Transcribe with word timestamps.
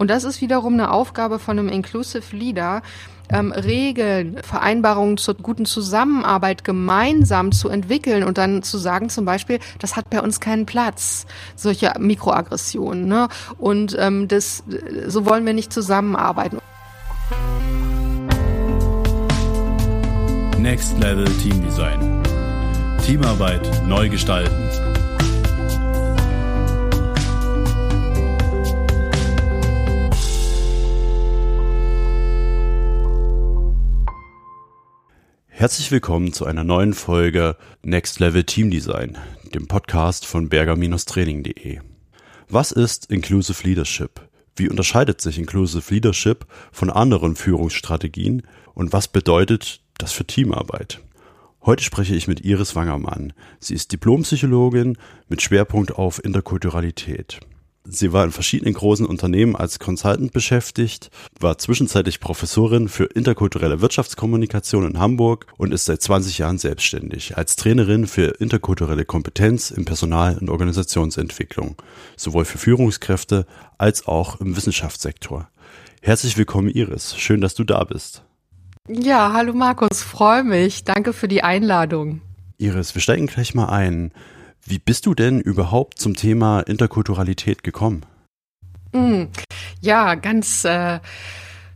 Und 0.00 0.08
das 0.08 0.24
ist 0.24 0.40
wiederum 0.40 0.72
eine 0.72 0.92
Aufgabe 0.92 1.38
von 1.38 1.58
einem 1.58 1.68
Inclusive 1.68 2.34
Leader, 2.34 2.80
ähm, 3.30 3.52
Regeln, 3.52 4.38
Vereinbarungen 4.42 5.18
zur 5.18 5.34
guten 5.34 5.66
Zusammenarbeit 5.66 6.64
gemeinsam 6.64 7.52
zu 7.52 7.68
entwickeln 7.68 8.24
und 8.24 8.38
dann 8.38 8.62
zu 8.62 8.78
sagen 8.78 9.10
zum 9.10 9.26
Beispiel, 9.26 9.58
das 9.78 9.96
hat 9.96 10.08
bei 10.08 10.22
uns 10.22 10.40
keinen 10.40 10.64
Platz, 10.64 11.26
solche 11.54 11.92
Mikroaggressionen. 11.98 13.08
Ne? 13.08 13.28
Und 13.58 13.94
ähm, 14.00 14.26
das, 14.26 14.64
so 15.06 15.26
wollen 15.26 15.44
wir 15.44 15.52
nicht 15.52 15.70
zusammenarbeiten. 15.70 16.60
Next 20.56 20.98
Level 20.98 21.26
Team 21.42 21.62
Design. 21.62 22.22
Teamarbeit 23.04 23.86
neu 23.86 24.08
gestalten. 24.08 24.99
Herzlich 35.60 35.90
willkommen 35.90 36.32
zu 36.32 36.46
einer 36.46 36.64
neuen 36.64 36.94
Folge 36.94 37.54
Next 37.82 38.18
Level 38.18 38.44
Team 38.44 38.70
Design, 38.70 39.18
dem 39.52 39.68
Podcast 39.68 40.24
von 40.24 40.48
berger-training.de. 40.48 41.80
Was 42.48 42.72
ist 42.72 43.10
Inclusive 43.10 43.68
Leadership? 43.68 44.22
Wie 44.56 44.70
unterscheidet 44.70 45.20
sich 45.20 45.38
Inclusive 45.38 45.92
Leadership 45.92 46.46
von 46.72 46.88
anderen 46.88 47.36
Führungsstrategien 47.36 48.42
und 48.72 48.94
was 48.94 49.06
bedeutet 49.06 49.82
das 49.98 50.12
für 50.12 50.24
Teamarbeit? 50.24 51.02
Heute 51.60 51.84
spreche 51.84 52.14
ich 52.14 52.26
mit 52.26 52.42
Iris 52.42 52.74
Wangermann. 52.74 53.34
Sie 53.58 53.74
ist 53.74 53.92
Diplompsychologin 53.92 54.96
mit 55.28 55.42
Schwerpunkt 55.42 55.92
auf 55.92 56.24
Interkulturalität. 56.24 57.38
Sie 57.92 58.12
war 58.12 58.24
in 58.24 58.30
verschiedenen 58.30 58.74
großen 58.74 59.04
Unternehmen 59.04 59.56
als 59.56 59.80
Consultant 59.80 60.32
beschäftigt, 60.32 61.10
war 61.40 61.58
zwischenzeitlich 61.58 62.20
Professorin 62.20 62.88
für 62.88 63.04
interkulturelle 63.04 63.80
Wirtschaftskommunikation 63.80 64.86
in 64.86 65.00
Hamburg 65.00 65.46
und 65.56 65.74
ist 65.74 65.86
seit 65.86 66.00
20 66.00 66.38
Jahren 66.38 66.58
selbstständig 66.58 67.36
als 67.36 67.56
Trainerin 67.56 68.06
für 68.06 68.36
interkulturelle 68.38 69.04
Kompetenz 69.04 69.72
im 69.72 69.84
Personal- 69.84 70.38
und 70.38 70.50
Organisationsentwicklung, 70.50 71.74
sowohl 72.16 72.44
für 72.44 72.58
Führungskräfte 72.58 73.44
als 73.76 74.06
auch 74.06 74.40
im 74.40 74.56
Wissenschaftssektor. 74.56 75.48
Herzlich 76.00 76.36
willkommen, 76.36 76.68
Iris. 76.68 77.16
Schön, 77.18 77.40
dass 77.40 77.56
du 77.56 77.64
da 77.64 77.82
bist. 77.82 78.22
Ja, 78.88 79.32
hallo 79.32 79.52
Markus, 79.52 80.00
freue 80.00 80.44
mich. 80.44 80.84
Danke 80.84 81.12
für 81.12 81.26
die 81.28 81.42
Einladung. 81.42 82.22
Iris, 82.58 82.94
wir 82.94 83.02
steigen 83.02 83.26
gleich 83.26 83.54
mal 83.54 83.68
ein. 83.68 84.12
Wie 84.64 84.78
bist 84.78 85.06
du 85.06 85.14
denn 85.14 85.40
überhaupt 85.40 85.98
zum 85.98 86.14
Thema 86.14 86.60
Interkulturalität 86.60 87.62
gekommen? 87.64 88.04
Mm, 88.92 89.24
ja, 89.80 90.14
ganz 90.14 90.64
äh, 90.64 91.00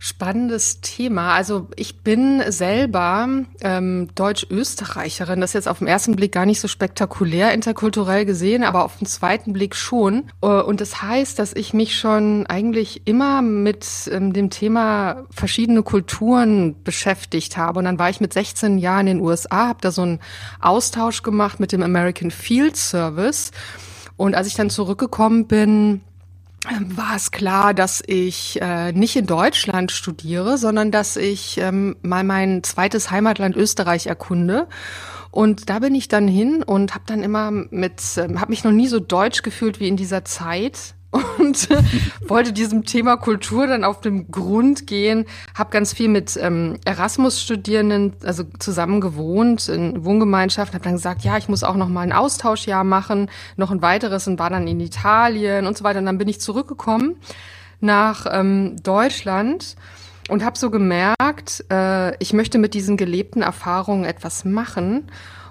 spannendes 0.04 0.82
Thema. 0.82 1.32
Also 1.32 1.68
ich 1.76 2.02
bin 2.02 2.42
selber 2.48 3.26
ähm, 3.62 4.08
Deutsch-Österreicherin. 4.14 5.40
Das 5.40 5.50
ist 5.50 5.54
jetzt 5.54 5.68
auf 5.68 5.78
den 5.78 5.86
ersten 5.86 6.14
Blick 6.14 6.32
gar 6.32 6.44
nicht 6.44 6.60
so 6.60 6.68
spektakulär 6.68 7.54
interkulturell 7.54 8.26
gesehen, 8.26 8.64
aber 8.64 8.84
auf 8.84 8.98
den 8.98 9.06
zweiten 9.06 9.54
Blick 9.54 9.74
schon. 9.74 10.24
Äh, 10.42 10.46
und 10.60 10.82
das 10.82 11.00
heißt, 11.00 11.38
dass 11.38 11.54
ich 11.54 11.72
mich 11.72 11.98
schon 11.98 12.46
eigentlich 12.46 13.06
immer 13.06 13.40
mit 13.40 13.86
ähm, 14.12 14.34
dem 14.34 14.50
Thema 14.50 15.24
verschiedene 15.30 15.82
Kulturen 15.82 16.82
beschäftigt 16.84 17.56
habe. 17.56 17.78
Und 17.78 17.86
dann 17.86 17.98
war 17.98 18.10
ich 18.10 18.20
mit 18.20 18.34
16 18.34 18.76
Jahren 18.76 19.06
in 19.06 19.16
den 19.16 19.26
USA, 19.26 19.68
habe 19.68 19.78
da 19.80 19.90
so 19.90 20.02
einen 20.02 20.20
Austausch 20.60 21.22
gemacht 21.22 21.60
mit 21.60 21.72
dem 21.72 21.82
American 21.82 22.30
Field 22.30 22.76
Service. 22.76 23.52
Und 24.18 24.34
als 24.34 24.48
ich 24.48 24.54
dann 24.54 24.68
zurückgekommen 24.68 25.46
bin, 25.46 26.02
war 26.96 27.16
es 27.16 27.30
klar, 27.30 27.74
dass 27.74 28.02
ich 28.06 28.60
äh, 28.60 28.92
nicht 28.92 29.16
in 29.16 29.26
Deutschland 29.26 29.92
studiere, 29.92 30.58
sondern 30.58 30.90
dass 30.90 31.16
ich 31.16 31.58
ähm, 31.58 31.96
mal 32.02 32.24
mein 32.24 32.62
zweites 32.62 33.10
Heimatland 33.10 33.56
Österreich 33.56 34.06
erkunde. 34.06 34.66
Und 35.30 35.68
da 35.68 35.80
bin 35.80 35.94
ich 35.94 36.08
dann 36.08 36.28
hin 36.28 36.62
und 36.62 36.94
habe 36.94 37.04
dann 37.06 37.22
immer 37.22 37.50
mit, 37.50 38.00
ähm, 38.16 38.40
habe 38.40 38.50
mich 38.50 38.64
noch 38.64 38.72
nie 38.72 38.88
so 38.88 39.00
deutsch 39.00 39.42
gefühlt 39.42 39.80
wie 39.80 39.88
in 39.88 39.96
dieser 39.96 40.24
Zeit 40.24 40.94
und 41.38 41.68
wollte 42.28 42.52
diesem 42.52 42.84
Thema 42.84 43.16
Kultur 43.16 43.66
dann 43.66 43.84
auf 43.84 44.00
den 44.00 44.30
Grund 44.30 44.86
gehen. 44.86 45.26
Habe 45.54 45.70
ganz 45.70 45.92
viel 45.92 46.08
mit 46.08 46.36
ähm, 46.40 46.78
Erasmus-Studierenden, 46.84 48.14
also 48.24 48.44
zusammen 48.58 49.00
gewohnt 49.00 49.68
in 49.68 50.04
Wohngemeinschaften. 50.04 50.74
Habe 50.74 50.84
dann 50.84 50.94
gesagt, 50.94 51.22
ja, 51.22 51.36
ich 51.36 51.48
muss 51.48 51.62
auch 51.62 51.76
noch 51.76 51.88
mal 51.88 52.02
ein 52.02 52.12
Austauschjahr 52.12 52.84
machen, 52.84 53.30
noch 53.56 53.70
ein 53.70 53.82
weiteres 53.82 54.26
und 54.26 54.38
war 54.38 54.50
dann 54.50 54.66
in 54.66 54.80
Italien 54.80 55.66
und 55.66 55.78
so 55.78 55.84
weiter. 55.84 56.00
Und 56.00 56.06
dann 56.06 56.18
bin 56.18 56.28
ich 56.28 56.40
zurückgekommen 56.40 57.16
nach 57.80 58.26
ähm, 58.30 58.76
Deutschland 58.82 59.76
und 60.28 60.44
habe 60.44 60.58
so 60.58 60.70
gemerkt, 60.70 61.64
äh, 61.70 62.16
ich 62.22 62.32
möchte 62.32 62.58
mit 62.58 62.74
diesen 62.74 62.96
gelebten 62.96 63.42
Erfahrungen 63.42 64.04
etwas 64.04 64.44
machen 64.44 65.04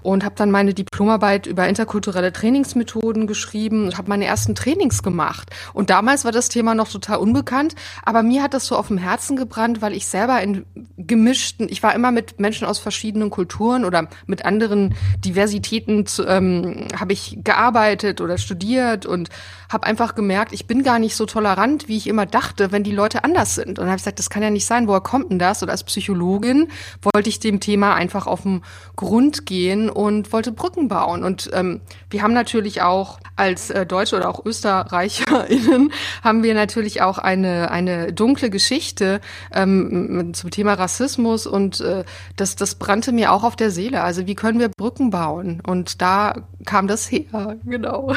und 0.03 0.24
habe 0.24 0.36
dann 0.36 0.52
meine 0.52 0.74
Diplomarbeit 0.74 1.47
über 1.47 1.68
interkulturelle 1.68 2.31
Trainingsmethoden 2.31 3.28
geschrieben 3.28 3.86
und 3.86 3.97
habe 3.97 4.09
meine 4.09 4.25
ersten 4.25 4.56
Trainings 4.56 5.02
gemacht. 5.03 5.50
Und 5.74 5.90
damals 5.90 6.25
war 6.25 6.31
das 6.31 6.50
Thema 6.50 6.75
noch 6.75 6.90
total 6.90 7.18
unbekannt, 7.18 7.75
aber 8.03 8.24
mir 8.24 8.44
hat 8.44 8.53
das 8.53 8.68
so 8.68 8.78
auf 8.78 8.88
dem 8.88 8.97
Herzen 8.97 9.36
gebrannt, 9.36 9.81
weil 9.81 9.94
ich 9.94 10.08
selber 10.08 10.42
in 10.42 10.66
gemischten, 10.97 11.68
ich 11.69 11.81
war 11.81 11.96
immer 11.96 12.12
mit 12.12 12.40
Menschen 12.40 12.68
aus 12.68 12.80
verschiedenen 12.80 13.30
Kulturen 13.30 13.86
oder 13.86 14.08
mit 14.28 14.46
anderen 14.46 14.96
Diversitäten 15.19 16.06
ähm, 16.28 16.88
habe 17.00 17.13
ich 17.13 17.40
gearbeitet 17.44 18.22
oder 18.22 18.38
studiert 18.38 19.06
und 19.06 19.30
habe 19.74 19.88
einfach 19.88 20.16
gemerkt, 20.16 20.53
ich 20.53 20.68
bin 20.68 20.84
gar 20.84 21.00
nicht 21.00 21.16
so 21.16 21.25
tolerant, 21.25 21.88
wie 21.88 21.97
ich 21.97 22.08
immer 22.08 22.25
dachte, 22.25 22.72
wenn 22.72 22.84
die 22.84 22.92
Leute 22.92 23.24
anders 23.24 23.56
sind. 23.56 23.80
Und 23.80 23.88
habe 23.88 23.97
gesagt, 23.97 24.19
das 24.19 24.30
kann 24.30 24.44
ja 24.44 24.50
nicht 24.50 24.66
sein, 24.66 24.88
woher 24.88 25.02
kommt 25.02 25.31
denn 25.31 25.40
das? 25.40 25.63
Und 25.63 25.69
als 25.69 25.84
Psychologin 25.84 26.69
wollte 27.02 27.30
ich 27.30 27.40
dem 27.40 27.59
Thema 27.59 27.96
einfach 27.96 28.28
auf 28.28 28.44
den 28.44 28.62
Grund 28.96 29.46
gehen 29.46 29.90
und 29.94 30.34
wollte 30.34 30.52
Brücken 30.52 30.88
bauen. 30.88 31.24
Und 31.24 31.50
ähm, 31.54 31.81
wir 32.09 32.22
haben 32.22 32.34
natürlich 32.34 32.81
auch 32.81 33.20
als 33.36 33.70
äh, 33.70 33.86
Deutsche 33.86 34.18
oder 34.18 34.30
auch 34.30 34.46
ÖsterreicherInnen 34.46 35.92
haben 36.24 36.44
wir 36.44 36.54
natürlich 36.54 37.02
auch 37.02 37.18
eine, 37.18 37.72
eine 37.72 38.14
dunkle 38.14 38.50
Geschichte 38.50 39.22
ähm, 39.52 40.34
zum 40.34 40.52
Thema 40.52 40.74
Rassismus 40.74 41.48
und 41.48 41.80
äh, 41.81 42.04
das, 42.36 42.56
das 42.56 42.76
brannte 42.76 43.12
mir 43.12 43.31
auch 43.31 43.44
auf 43.44 43.56
der 43.56 43.72
Seele. 43.72 44.02
Also 44.02 44.28
wie 44.28 44.36
können 44.36 44.59
wir 44.59 44.70
Brücken 44.70 45.09
bauen? 45.09 45.62
Und 45.66 46.02
da 46.02 46.44
kam 46.66 46.88
das 46.88 47.12
her, 47.12 47.58
genau. 47.66 48.14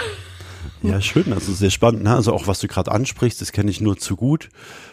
Ja, 0.83 1.01
schön, 1.01 1.33
also 1.33 1.53
sehr 1.53 1.71
spannend. 1.71 2.03
Ne? 2.03 2.15
Also 2.15 2.33
auch 2.33 2.47
was 2.47 2.61
du 2.61 2.69
gerade 2.69 2.93
ansprichst, 2.93 3.41
das 3.41 3.53
kenne 3.53 3.71
ich 3.71 3.81
nur 3.81 3.97
zu 3.97 4.17
gut, 4.17 4.49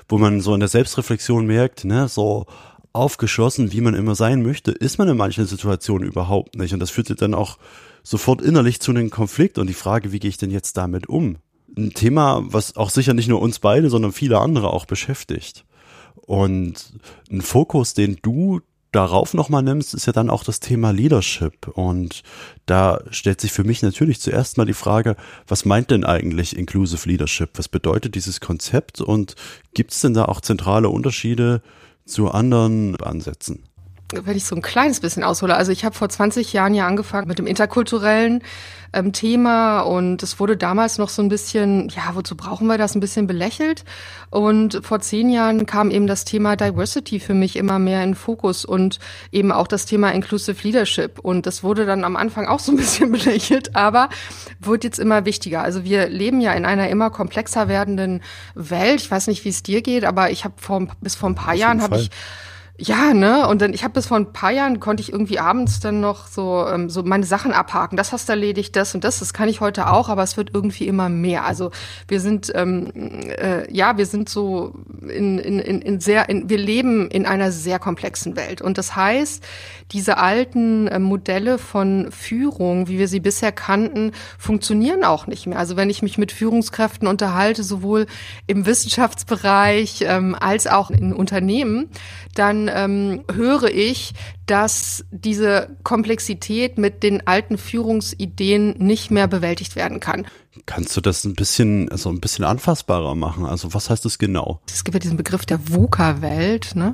wo 0.07 0.17
man 0.17 0.41
so 0.41 0.53
in 0.53 0.59
der 0.59 0.69
Selbstreflexion 0.69 1.45
merkt, 1.45 1.85
ne, 1.85 2.07
so 2.07 2.45
aufgeschlossen, 2.93 3.71
wie 3.71 3.81
man 3.81 3.95
immer 3.95 4.15
sein 4.15 4.43
möchte, 4.43 4.71
ist 4.71 4.99
man 4.99 5.09
in 5.09 5.17
manchen 5.17 5.45
Situationen 5.45 6.07
überhaupt 6.07 6.55
nicht. 6.55 6.73
Und 6.73 6.79
das 6.79 6.91
führt 6.91 7.21
dann 7.21 7.33
auch 7.33 7.57
sofort 8.03 8.41
innerlich 8.41 8.79
zu 8.79 8.91
einem 8.91 9.09
Konflikt 9.09 9.57
und 9.57 9.67
die 9.67 9.73
Frage, 9.73 10.11
wie 10.11 10.19
gehe 10.19 10.29
ich 10.29 10.37
denn 10.37 10.51
jetzt 10.51 10.77
damit 10.77 11.09
um? 11.09 11.37
Ein 11.75 11.93
Thema, 11.93 12.43
was 12.45 12.75
auch 12.75 12.91
sicher 12.91 13.15
nicht 13.15 13.27
nur 13.27 13.41
uns 13.41 13.59
beide, 13.59 13.89
sondern 13.89 14.11
viele 14.11 14.39
andere 14.39 14.71
auch 14.71 14.85
beschäftigt. 14.85 15.65
Und 16.15 16.93
ein 17.31 17.41
Fokus, 17.41 17.95
den 17.95 18.19
du 18.21 18.61
darauf 18.91 19.33
nochmal 19.33 19.63
nimmst, 19.63 19.95
ist 19.95 20.05
ja 20.05 20.13
dann 20.13 20.29
auch 20.29 20.43
das 20.43 20.59
Thema 20.59 20.91
Leadership. 20.91 21.67
Und 21.69 22.21
da 22.67 23.01
stellt 23.09 23.41
sich 23.41 23.51
für 23.51 23.63
mich 23.63 23.81
natürlich 23.81 24.21
zuerst 24.21 24.57
mal 24.57 24.65
die 24.65 24.73
Frage, 24.73 25.15
was 25.47 25.65
meint 25.65 25.89
denn 25.89 26.05
eigentlich 26.05 26.55
Inclusive 26.55 27.09
Leadership? 27.09 27.49
Was 27.55 27.67
bedeutet 27.67 28.13
dieses 28.13 28.39
Konzept? 28.39 29.01
Und 29.01 29.35
gibt 29.73 29.91
es 29.91 30.01
denn 30.01 30.13
da 30.13 30.25
auch 30.25 30.41
zentrale 30.41 30.89
Unterschiede 30.89 31.63
zu 32.05 32.29
anderen 32.29 32.95
Ansätzen? 32.97 33.63
Wenn 34.23 34.37
ich 34.37 34.45
so 34.45 34.55
ein 34.55 34.61
kleines 34.61 34.99
bisschen 34.99 35.23
aushole, 35.23 35.55
also 35.55 35.71
ich 35.71 35.85
habe 35.85 35.95
vor 35.95 36.09
20 36.09 36.53
Jahren 36.53 36.73
ja 36.73 36.87
angefangen 36.87 37.27
mit 37.27 37.39
dem 37.39 37.47
interkulturellen 37.47 38.41
ähm, 38.93 39.11
Thema 39.11 39.81
und 39.81 40.23
es 40.23 40.39
wurde 40.39 40.55
damals 40.55 40.97
noch 40.97 41.09
so 41.09 41.21
ein 41.21 41.29
bisschen, 41.29 41.89
ja, 41.89 42.13
wozu 42.13 42.37
brauchen 42.37 42.67
wir 42.67 42.77
das, 42.77 42.95
ein 42.95 42.99
bisschen 42.99 43.27
belächelt. 43.27 43.83
Und 44.29 44.79
vor 44.83 44.99
zehn 44.99 45.29
Jahren 45.29 45.65
kam 45.65 45.91
eben 45.91 46.07
das 46.07 46.25
Thema 46.25 46.55
Diversity 46.55 47.19
für 47.19 47.33
mich 47.33 47.55
immer 47.55 47.79
mehr 47.79 48.03
in 48.03 48.15
Fokus 48.15 48.65
und 48.65 48.99
eben 49.31 49.51
auch 49.51 49.67
das 49.67 49.85
Thema 49.85 50.11
Inclusive 50.11 50.61
Leadership. 50.63 51.19
Und 51.19 51.45
das 51.45 51.63
wurde 51.63 51.85
dann 51.85 52.03
am 52.03 52.15
Anfang 52.15 52.47
auch 52.47 52.59
so 52.59 52.71
ein 52.71 52.77
bisschen 52.77 53.11
belächelt, 53.11 53.75
aber 53.75 54.09
wird 54.59 54.83
jetzt 54.83 54.99
immer 54.99 55.25
wichtiger. 55.25 55.63
Also 55.63 55.83
wir 55.83 56.07
leben 56.07 56.39
ja 56.39 56.53
in 56.53 56.65
einer 56.65 56.89
immer 56.89 57.09
komplexer 57.09 57.67
werdenden 57.67 58.21
Welt. 58.53 59.01
Ich 59.01 59.09
weiß 59.09 59.27
nicht, 59.27 59.43
wie 59.43 59.49
es 59.49 59.63
dir 59.63 59.81
geht, 59.81 60.05
aber 60.05 60.29
ich 60.29 60.45
habe 60.45 60.53
vor, 60.57 60.87
bis 61.01 61.15
vor 61.15 61.29
ein 61.29 61.35
paar 61.35 61.55
Jahren 61.55 61.81
habe 61.81 61.97
ich 61.97 62.11
ja, 62.79 63.13
ne? 63.13 63.47
Und 63.47 63.61
dann, 63.61 63.71
ich 63.71 63.83
habe 63.83 63.93
bis 63.93 64.07
vor 64.07 64.17
ein 64.17 64.33
paar 64.33 64.49
Jahren, 64.49 64.79
konnte 64.79 65.01
ich 65.01 65.11
irgendwie 65.11 65.37
abends 65.37 65.79
dann 65.79 66.01
noch 66.01 66.25
so, 66.25 66.65
ähm, 66.67 66.89
so 66.89 67.03
meine 67.03 67.23
Sachen 67.23 67.53
abhaken. 67.53 67.97
Das 67.97 68.11
hast 68.11 68.27
du 68.27 68.33
erledigt, 68.33 68.75
das 68.75 68.95
und 68.95 69.03
das. 69.03 69.19
Das 69.19 69.31
kann 69.31 69.47
ich 69.47 69.61
heute 69.61 69.91
auch, 69.91 70.09
aber 70.09 70.23
es 70.23 70.37
wird 70.37 70.49
irgendwie 70.55 70.87
immer 70.87 71.07
mehr. 71.07 71.45
Also 71.45 71.69
wir 72.07 72.19
sind, 72.19 72.51
ähm, 72.55 72.91
äh, 72.95 73.71
ja, 73.71 73.97
wir 73.97 74.07
sind 74.07 74.27
so 74.27 74.73
in, 75.01 75.37
in, 75.37 75.59
in 75.59 75.99
sehr, 75.99 76.29
in, 76.29 76.49
wir 76.49 76.57
leben 76.57 77.09
in 77.11 77.27
einer 77.27 77.51
sehr 77.51 77.77
komplexen 77.77 78.35
Welt. 78.35 78.59
Und 78.59 78.79
das 78.79 78.95
heißt, 78.95 79.43
diese 79.91 80.17
alten 80.17 80.87
äh, 80.87 80.97
Modelle 80.97 81.59
von 81.59 82.11
Führung, 82.11 82.87
wie 82.87 82.97
wir 82.97 83.07
sie 83.07 83.19
bisher 83.19 83.51
kannten, 83.51 84.13
funktionieren 84.39 85.03
auch 85.03 85.27
nicht 85.27 85.45
mehr. 85.45 85.59
Also 85.59 85.77
wenn 85.77 85.91
ich 85.91 86.01
mich 86.01 86.17
mit 86.17 86.31
Führungskräften 86.31 87.07
unterhalte, 87.07 87.63
sowohl 87.63 88.07
im 88.47 88.65
Wissenschaftsbereich 88.65 90.03
ähm, 90.07 90.35
als 90.39 90.65
auch 90.65 90.89
in 90.89 91.13
Unternehmen, 91.13 91.89
dann 92.33 92.67
ähm, 92.73 93.23
höre 93.33 93.69
ich, 93.69 94.13
dass 94.45 95.05
diese 95.11 95.75
Komplexität 95.83 96.77
mit 96.77 97.03
den 97.03 97.25
alten 97.27 97.57
Führungsideen 97.57 98.75
nicht 98.77 99.11
mehr 99.11 99.27
bewältigt 99.27 99.75
werden 99.75 99.99
kann. 99.99 100.25
Kannst 100.67 100.95
du 100.95 101.01
das 101.01 101.23
ein 101.25 101.33
bisschen, 101.33 101.89
also 101.89 102.09
ein 102.09 102.19
bisschen 102.19 102.45
anfassbarer 102.45 103.15
machen? 103.15 103.45
Also 103.45 103.73
was 103.73 103.89
heißt 103.89 104.05
das 104.05 104.19
genau? 104.19 104.61
Es 104.67 104.83
gibt 104.83 104.93
ja 104.93 104.99
diesen 104.99 105.17
Begriff 105.17 105.47
der 105.47 105.67
VUCA-Welt, 105.67 106.75
ne? 106.75 106.93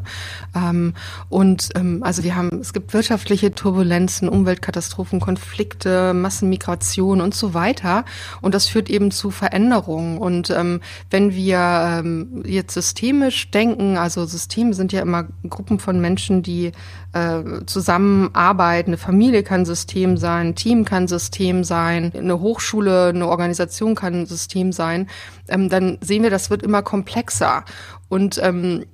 Ähm, 0.55 0.93
und 1.27 1.69
ähm, 1.75 2.01
also 2.01 2.23
wir 2.23 2.37
haben, 2.37 2.61
es 2.61 2.71
gibt 2.71 2.93
wirtschaftliche 2.93 3.53
Turbulenzen, 3.53 4.29
Umweltkatastrophen, 4.29 5.19
Konflikte, 5.19 6.13
Massenmigration 6.13 7.19
und 7.19 7.35
so 7.35 7.53
weiter. 7.53 8.05
Und 8.41 8.55
das 8.55 8.67
führt 8.67 8.89
eben 8.89 9.11
zu 9.11 9.29
Veränderungen. 9.29 10.19
Und 10.19 10.51
ähm, 10.51 10.79
wenn 11.09 11.35
wir 11.35 11.99
ähm, 11.99 12.43
jetzt 12.45 12.73
systemisch 12.73 13.51
denken, 13.51 13.97
also 13.97 14.25
Systeme 14.25 14.73
sind 14.73 14.93
ja 14.93 15.01
immer 15.01 15.27
Gruppen 15.49 15.79
von 15.79 15.99
Menschen, 15.99 16.43
die 16.43 16.71
äh, 17.13 17.65
zusammenarbeiten. 17.65 18.91
Eine 18.91 18.97
Familie 18.97 19.43
kann 19.43 19.65
System 19.65 20.17
sein, 20.17 20.47
ein 20.47 20.55
Team 20.55 20.85
kann 20.85 21.07
System 21.07 21.63
sein, 21.63 22.11
eine 22.15 22.39
Hochschule, 22.39 23.07
eine 23.07 23.27
Organisation 23.27 23.95
kann 23.95 24.25
System 24.25 24.71
sein, 24.71 25.09
ähm, 25.47 25.69
dann 25.69 25.97
sehen 26.01 26.23
wir, 26.23 26.29
das 26.29 26.49
wird 26.49 26.63
immer 26.63 26.81
komplexer. 26.81 27.65
Und 28.09 28.39
ähm, 28.43 28.85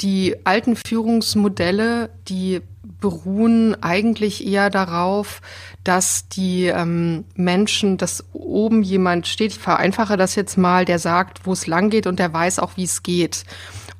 die 0.00 0.36
alten 0.44 0.76
Führungsmodelle, 0.76 2.10
die 2.28 2.60
beruhen 3.00 3.76
eigentlich 3.82 4.46
eher 4.46 4.70
darauf, 4.70 5.40
dass 5.84 6.28
die 6.28 6.66
ähm, 6.66 7.24
Menschen, 7.34 7.98
dass 7.98 8.24
oben 8.32 8.82
jemand 8.82 9.26
steht, 9.26 9.52
ich 9.52 9.58
vereinfache 9.58 10.16
das 10.16 10.34
jetzt 10.36 10.56
mal, 10.56 10.84
der 10.84 10.98
sagt, 10.98 11.44
wo 11.44 11.52
es 11.52 11.66
lang 11.66 11.90
geht 11.90 12.06
und 12.06 12.18
der 12.18 12.32
weiß 12.32 12.60
auch, 12.60 12.76
wie 12.76 12.84
es 12.84 13.02
geht. 13.02 13.44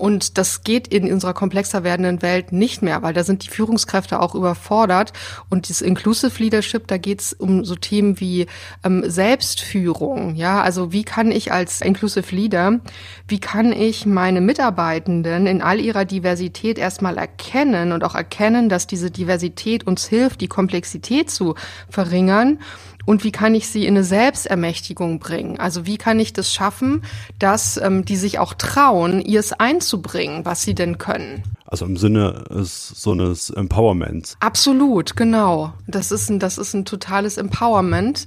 Und 0.02 0.36
das 0.36 0.64
geht 0.64 0.88
in 0.88 1.12
unserer 1.12 1.32
komplexer 1.32 1.84
werdenden 1.84 2.22
Welt 2.22 2.50
nicht 2.50 2.82
mehr, 2.82 3.02
weil 3.04 3.14
da 3.14 3.22
sind 3.22 3.44
die 3.44 3.50
Führungskräfte 3.50 4.18
auch 4.18 4.34
überfordert. 4.34 5.12
Und 5.48 5.70
das 5.70 5.80
Inclusive 5.80 6.42
Leadership, 6.42 6.88
da 6.88 6.96
geht 6.96 7.20
es 7.20 7.32
um 7.32 7.64
so 7.64 7.76
Themen 7.76 8.18
wie 8.18 8.46
ähm, 8.82 9.04
Selbstführung. 9.06 10.34
Ja, 10.34 10.60
also 10.60 10.90
wie 10.90 11.04
kann 11.04 11.30
ich 11.30 11.52
als 11.52 11.82
Inclusive 11.82 12.34
Leader, 12.34 12.80
wie 13.28 13.38
kann 13.38 13.72
ich 13.72 14.04
meine 14.04 14.40
Mitarbeitenden 14.40 15.46
in 15.46 15.62
all 15.62 15.78
ihrer 15.78 16.04
Diversität 16.04 16.78
erstmal 16.78 17.16
erkennen 17.16 17.92
und 17.92 18.02
auch 18.02 18.16
erkennen, 18.16 18.68
dass 18.68 18.88
diese 18.88 19.12
Diversität 19.12 19.86
uns 19.86 20.08
hilft, 20.08 20.40
die 20.40 20.48
Komplexität 20.48 21.30
zu 21.30 21.54
verringern 21.88 22.58
und 23.04 23.24
wie 23.24 23.32
kann 23.32 23.54
ich 23.54 23.68
sie 23.68 23.86
in 23.86 23.94
eine 23.94 24.04
Selbstermächtigung 24.04 25.18
bringen? 25.18 25.58
Also 25.58 25.86
wie 25.86 25.98
kann 25.98 26.20
ich 26.20 26.32
das 26.32 26.52
schaffen, 26.52 27.02
dass 27.38 27.76
ähm, 27.76 28.04
die 28.04 28.16
sich 28.16 28.38
auch 28.38 28.54
trauen, 28.54 29.20
ihrs 29.20 29.52
einzubringen, 29.52 30.44
was 30.44 30.62
sie 30.62 30.74
denn 30.74 30.98
können? 30.98 31.42
Also 31.66 31.86
im 31.86 31.96
Sinne 31.96 32.44
so 32.50 33.12
eines 33.12 33.50
Empowerments. 33.50 34.36
Absolut, 34.40 35.16
genau. 35.16 35.72
Das 35.86 36.12
ist 36.12 36.28
ein, 36.28 36.38
das 36.38 36.58
ist 36.58 36.74
ein 36.74 36.84
totales 36.84 37.38
Empowerment 37.38 38.26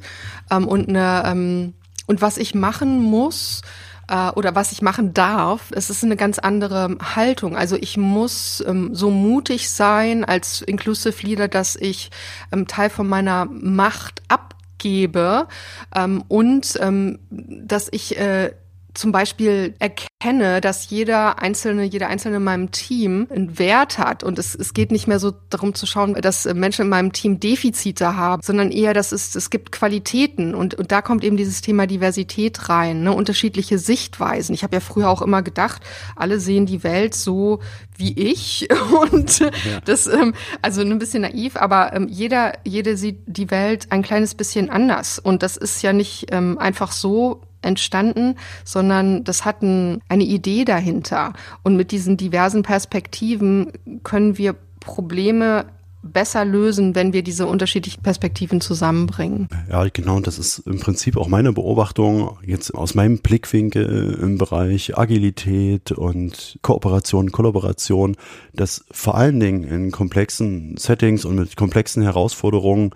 ähm, 0.49 0.67
und 0.67 0.89
eine 0.89 1.23
ähm, 1.25 1.73
und 2.07 2.21
was 2.21 2.37
ich 2.37 2.53
machen 2.53 3.01
muss, 3.01 3.61
äh, 4.07 4.29
oder 4.31 4.55
was 4.55 4.71
ich 4.71 4.81
machen 4.81 5.13
darf, 5.13 5.71
es 5.71 5.89
ist 5.89 6.03
eine 6.03 6.15
ganz 6.15 6.39
andere 6.39 6.97
Haltung. 7.15 7.55
Also 7.55 7.75
ich 7.75 7.97
muss 7.97 8.63
ähm, 8.65 8.93
so 8.93 9.09
mutig 9.09 9.69
sein 9.69 10.23
als 10.23 10.61
Inclusive 10.61 11.25
Leader, 11.25 11.47
dass 11.47 11.75
ich 11.75 12.11
ähm, 12.51 12.67
Teil 12.67 12.89
von 12.89 13.07
meiner 13.07 13.45
Macht 13.45 14.21
ab 14.27 14.54
gebe 14.85 15.47
ähm, 15.95 16.23
und 16.27 16.77
ähm, 16.79 17.17
dass 17.31 17.87
ich 17.91 18.19
äh, 18.19 18.51
zum 18.95 19.11
Beispiel 19.11 19.75
erkenne, 19.79 20.61
dass 20.61 20.89
jeder 20.89 21.39
einzelne, 21.39 21.83
jeder 21.83 22.07
einzelne 22.07 22.37
in 22.37 22.43
meinem 22.43 22.71
Team 22.71 23.27
einen 23.29 23.59
Wert 23.59 23.99
hat 23.99 24.23
und 24.23 24.39
es, 24.39 24.55
es 24.55 24.73
geht 24.73 24.91
nicht 24.91 25.07
mehr 25.07 25.19
so 25.19 25.31
darum 25.49 25.75
zu 25.75 25.85
schauen, 25.85 26.15
dass 26.15 26.45
Menschen 26.53 26.83
in 26.83 26.89
meinem 26.89 27.11
Team 27.11 27.39
Defizite 27.39 28.15
haben, 28.15 28.41
sondern 28.43 28.71
eher, 28.71 28.93
dass 28.93 29.11
es, 29.11 29.35
es 29.35 29.49
gibt 29.49 29.71
Qualitäten 29.71 30.55
und, 30.55 30.75
und 30.75 30.91
da 30.91 31.01
kommt 31.01 31.23
eben 31.23 31.37
dieses 31.37 31.61
Thema 31.61 31.87
Diversität 31.87 32.69
rein, 32.69 33.03
ne? 33.03 33.13
unterschiedliche 33.13 33.77
Sichtweisen. 33.77 34.55
Ich 34.55 34.63
habe 34.63 34.75
ja 34.75 34.79
früher 34.79 35.09
auch 35.09 35.21
immer 35.21 35.41
gedacht, 35.41 35.81
alle 36.15 36.39
sehen 36.39 36.65
die 36.65 36.83
Welt 36.83 37.13
so 37.13 37.59
wie 37.97 38.13
ich 38.17 38.67
und 39.11 39.39
ja. 39.39 39.49
das, 39.83 40.07
ähm, 40.07 40.33
also 40.61 40.81
ein 40.81 40.99
bisschen 40.99 41.21
naiv, 41.21 41.57
aber 41.57 41.93
ähm, 41.93 42.07
jeder, 42.09 42.53
jede 42.63 42.97
sieht 42.97 43.19
die 43.25 43.51
Welt 43.51 43.87
ein 43.91 44.01
kleines 44.01 44.35
bisschen 44.35 44.69
anders 44.69 45.19
und 45.19 45.43
das 45.43 45.57
ist 45.57 45.81
ja 45.81 45.93
nicht 45.93 46.27
ähm, 46.31 46.57
einfach 46.57 46.91
so 46.91 47.41
entstanden, 47.65 48.35
sondern 48.63 49.23
das 49.23 49.45
hat 49.45 49.61
ein, 49.61 50.01
eine 50.07 50.23
Idee 50.23 50.65
dahinter. 50.65 51.33
Und 51.63 51.75
mit 51.75 51.91
diesen 51.91 52.17
diversen 52.17 52.63
Perspektiven 52.63 53.71
können 54.03 54.37
wir 54.37 54.55
Probleme 54.79 55.65
besser 56.05 56.45
lösen, 56.45 56.95
wenn 56.95 57.13
wir 57.13 57.23
diese 57.23 57.47
unterschiedlichen 57.47 58.03
Perspektiven 58.03 58.61
zusammenbringen. 58.61 59.47
Ja, 59.69 59.85
genau, 59.91 60.19
das 60.19 60.37
ist 60.37 60.59
im 60.59 60.79
Prinzip 60.79 61.17
auch 61.17 61.27
meine 61.27 61.51
Beobachtung 61.51 62.37
jetzt 62.45 62.73
aus 62.73 62.93
meinem 62.93 63.19
Blickwinkel 63.19 64.17
im 64.21 64.37
Bereich 64.37 64.97
Agilität 64.97 65.91
und 65.91 66.59
Kooperation, 66.61 67.31
Kollaboration, 67.31 68.15
dass 68.53 68.85
vor 68.91 69.15
allen 69.15 69.39
Dingen 69.39 69.63
in 69.63 69.91
komplexen 69.91 70.77
Settings 70.77 71.25
und 71.25 71.35
mit 71.35 71.57
komplexen 71.57 72.03
Herausforderungen 72.03 72.91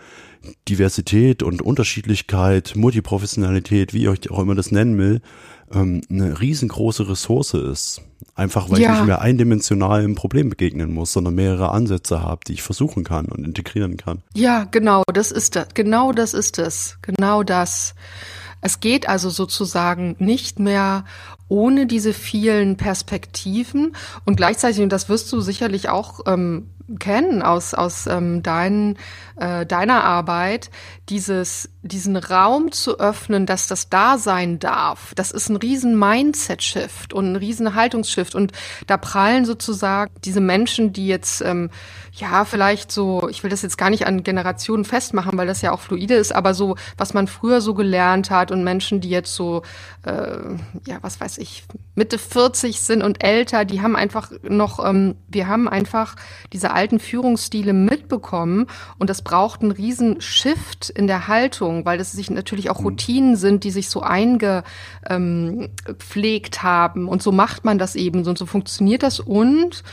Diversität 0.68 1.44
und 1.44 1.62
Unterschiedlichkeit, 1.62 2.74
Multiprofessionalität, 2.76 3.94
wie 3.94 4.08
ich 4.08 4.32
auch 4.32 4.40
immer 4.40 4.56
das 4.56 4.72
nennen 4.72 4.98
will, 4.98 5.22
ähm, 5.72 6.02
eine 6.10 6.40
riesengroße 6.40 7.10
Ressource 7.10 7.54
ist. 7.54 8.02
Einfach 8.36 8.70
weil 8.70 8.80
ja. 8.80 8.92
ich 8.92 8.98
nicht 9.00 9.08
mehr 9.08 9.22
eindimensional 9.22 10.04
im 10.04 10.16
Problem 10.16 10.50
begegnen 10.50 10.94
muss, 10.94 11.12
sondern 11.12 11.36
mehrere 11.36 11.72
Ansätze 11.72 12.22
habe, 12.22 12.42
die 12.48 12.54
ich 12.54 12.64
versuchen 12.64 13.04
kann 13.04 13.26
und 13.26 13.44
integrieren 13.46 13.98
kann. 13.98 14.22
Ja, 14.34 14.64
genau, 14.64 15.04
das 15.14 15.32
ist 15.32 15.56
das. 15.56 15.68
Genau 15.74 16.12
das 16.14 16.34
ist 16.34 16.58
es. 16.58 16.98
Genau 17.02 17.44
das. 17.44 17.96
Es 18.62 18.80
geht 18.80 19.08
also 19.08 19.30
sozusagen 19.30 20.16
nicht 20.20 20.60
mehr 20.60 21.06
ohne 21.48 21.88
diese 21.88 22.14
vielen 22.14 22.78
Perspektiven 22.78 23.96
und 24.26 24.36
gleichzeitig, 24.36 24.82
und 24.82 24.90
das 24.90 25.10
wirst 25.10 25.32
du 25.32 25.42
sicherlich 25.42 25.90
auch 25.90 26.22
ähm, 26.28 26.70
kennen 26.98 27.42
aus, 27.42 27.74
aus 27.74 28.08
ähm, 28.08 28.42
dein, 28.42 28.98
äh, 29.36 29.66
deiner 29.66 30.04
Arbeit, 30.04 30.72
dieses, 31.10 31.70
diesen 31.82 32.18
Raum 32.18 32.72
zu 32.72 33.00
öffnen, 33.00 33.46
dass 33.46 33.68
das 33.68 33.90
da 33.90 34.18
sein 34.18 34.60
darf, 34.60 35.14
das 35.16 35.32
ist 35.32 35.50
ein 35.50 35.56
riesen 35.56 35.98
Mindset-Shift 35.98 37.14
und 37.14 37.32
ein 37.32 37.36
riesen 37.38 37.74
Haltungsshift. 37.74 38.36
Und 38.36 38.52
da 38.88 38.98
prallen 38.98 39.46
sozusagen 39.46 40.12
diese 40.26 40.42
Menschen, 40.42 40.92
die 40.92 41.08
jetzt, 41.08 41.42
ähm, 41.42 41.70
ja, 42.12 42.44
vielleicht 42.44 42.92
so, 42.92 43.30
ich 43.30 43.44
will 43.44 43.50
das 43.50 43.62
jetzt 43.62 43.78
gar 43.78 43.90
nicht 43.90 44.06
an 44.08 44.24
Generationen 44.24 44.84
festmachen, 44.84 45.38
weil 45.38 45.48
das 45.48 45.62
ja 45.62 45.72
auch 45.72 45.80
fluide 45.80 46.16
ist, 46.16 46.36
aber 46.36 46.54
so, 46.54 46.76
was 46.98 47.14
man 47.14 47.28
früher 47.28 47.62
so 47.62 47.74
gelernt 47.74 48.30
hat 48.30 48.52
und 48.52 48.64
Menschen, 48.64 49.00
die 49.00 49.10
jetzt 49.10 49.34
so, 49.34 49.62
äh, 50.04 50.38
ja, 50.86 50.98
was 51.02 51.22
weiß 51.22 51.38
ich, 51.38 51.64
Mitte 51.96 52.18
40 52.18 52.80
sind 52.80 53.04
und 53.04 53.24
älter, 53.24 53.64
die 53.64 53.82
haben 53.82 53.96
einfach 53.96 54.32
noch, 54.42 54.84
ähm, 54.84 55.16
wir 55.28 55.48
haben 55.48 55.70
einfach 55.70 56.16
diese 56.52 56.72
alten 56.72 57.00
Führungsstile 57.00 57.74
mitbekommen. 57.74 58.68
Und 58.98 59.10
das 59.10 59.22
braucht 59.22 59.62
einen 59.62 59.72
riesen 59.72 60.20
Shift 60.22 60.90
in 60.90 61.08
der 61.08 61.28
Haltung, 61.28 61.69
weil 61.86 61.98
das 61.98 62.12
sich 62.12 62.30
natürlich 62.30 62.70
auch 62.70 62.80
mhm. 62.80 62.86
Routinen 62.86 63.36
sind, 63.36 63.64
die 63.64 63.72
sich 63.72 63.90
so 63.90 64.02
eingepflegt 64.02 64.66
ähm, 65.10 66.64
haben 66.64 67.08
und 67.08 67.24
so 67.24 67.32
macht 67.32 67.66
man 67.66 67.78
das 67.78 67.96
eben 67.96 68.26
und 68.26 68.38
so 68.38 68.46
funktioniert 68.46 69.04
das 69.04 69.20
und 69.20 69.84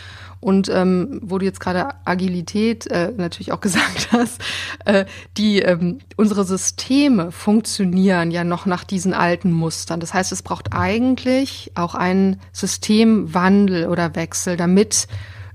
und 0.40 0.68
ähm, 0.68 1.20
wo 1.22 1.38
du 1.38 1.44
jetzt 1.44 1.60
gerade 1.60 1.88
Agilität 2.04 2.86
äh, 2.86 3.12
natürlich 3.16 3.52
auch 3.52 3.60
gesagt 3.66 4.08
hast, 4.12 4.40
äh, 4.84 5.06
die 5.36 5.60
ähm, 5.60 5.98
unsere 6.16 6.44
Systeme 6.44 7.32
funktionieren 7.32 8.30
ja 8.30 8.44
noch 8.44 8.66
nach 8.66 8.84
diesen 8.84 9.14
alten 9.14 9.52
Mustern. 9.52 10.00
Das 10.00 10.14
heißt, 10.14 10.32
es 10.32 10.42
braucht 10.42 10.72
eigentlich 10.72 11.72
auch 11.74 11.94
einen 11.94 12.40
Systemwandel 12.52 13.88
oder 13.88 14.14
Wechsel, 14.14 14.56
damit 14.56 15.08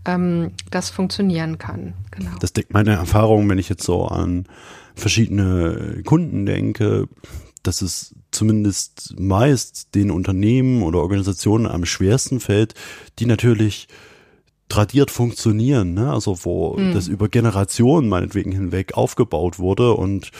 ähm, 0.05 0.51
das 0.71 0.89
funktionieren 0.89 1.57
kann. 1.57 1.93
Genau. 2.11 2.31
Das 2.39 2.53
deckt 2.53 2.73
meine 2.73 2.91
Erfahrung, 2.91 3.47
wenn 3.49 3.59
ich 3.59 3.69
jetzt 3.69 3.83
so 3.83 4.07
an 4.07 4.45
verschiedene 4.95 6.01
Kunden 6.05 6.45
denke, 6.45 7.07
dass 7.63 7.81
es 7.81 8.15
zumindest 8.31 9.15
meist 9.19 9.93
den 9.93 10.11
Unternehmen 10.11 10.83
oder 10.83 10.99
Organisationen 10.99 11.67
am 11.67 11.85
schwersten 11.85 12.39
fällt, 12.39 12.73
die 13.19 13.25
natürlich 13.25 13.87
tradiert 14.71 15.11
funktionieren, 15.11 15.93
ne? 15.93 16.11
also 16.11 16.45
wo 16.45 16.77
mhm. 16.77 16.93
das 16.93 17.07
über 17.09 17.27
Generationen 17.27 18.07
meinetwegen 18.07 18.53
hinweg 18.53 18.93
aufgebaut 18.93 19.59
wurde 19.59 19.93
und 19.93 20.31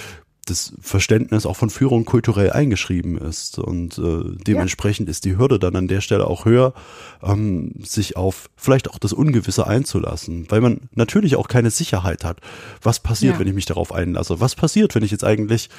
das 0.46 0.74
Verständnis 0.82 1.46
auch 1.46 1.56
von 1.56 1.70
Führung 1.70 2.06
kulturell 2.06 2.52
eingeschrieben 2.52 3.18
ist. 3.18 3.60
Und 3.60 3.98
äh, 3.98 4.36
dementsprechend 4.46 5.08
ja. 5.08 5.12
ist 5.12 5.26
die 5.26 5.38
Hürde 5.38 5.60
dann 5.60 5.76
an 5.76 5.88
der 5.88 6.02
Stelle 6.02 6.28
auch 6.28 6.46
höher, 6.46 6.74
ähm, 7.22 7.74
sich 7.84 8.18
auf 8.18 8.50
vielleicht 8.56 8.90
auch 8.90 8.98
das 8.98 9.14
Ungewisse 9.14 9.68
einzulassen, 9.68 10.48
weil 10.50 10.62
man 10.62 10.90
natürlich 10.94 11.36
auch 11.36 11.48
keine 11.48 11.70
Sicherheit 11.70 12.24
hat. 12.24 12.40
Was 12.82 13.00
passiert, 13.00 13.36
ja. 13.36 13.40
wenn 13.40 13.48
ich 13.48 13.54
mich 13.54 13.66
darauf 13.66 13.94
einlasse? 13.94 14.40
Was 14.40 14.56
passiert, 14.56 14.96
wenn 14.96 15.04
ich 15.04 15.12
jetzt 15.12 15.24
eigentlich 15.24 15.70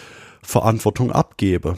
Verantwortung 0.43 1.11
abgebe? 1.11 1.77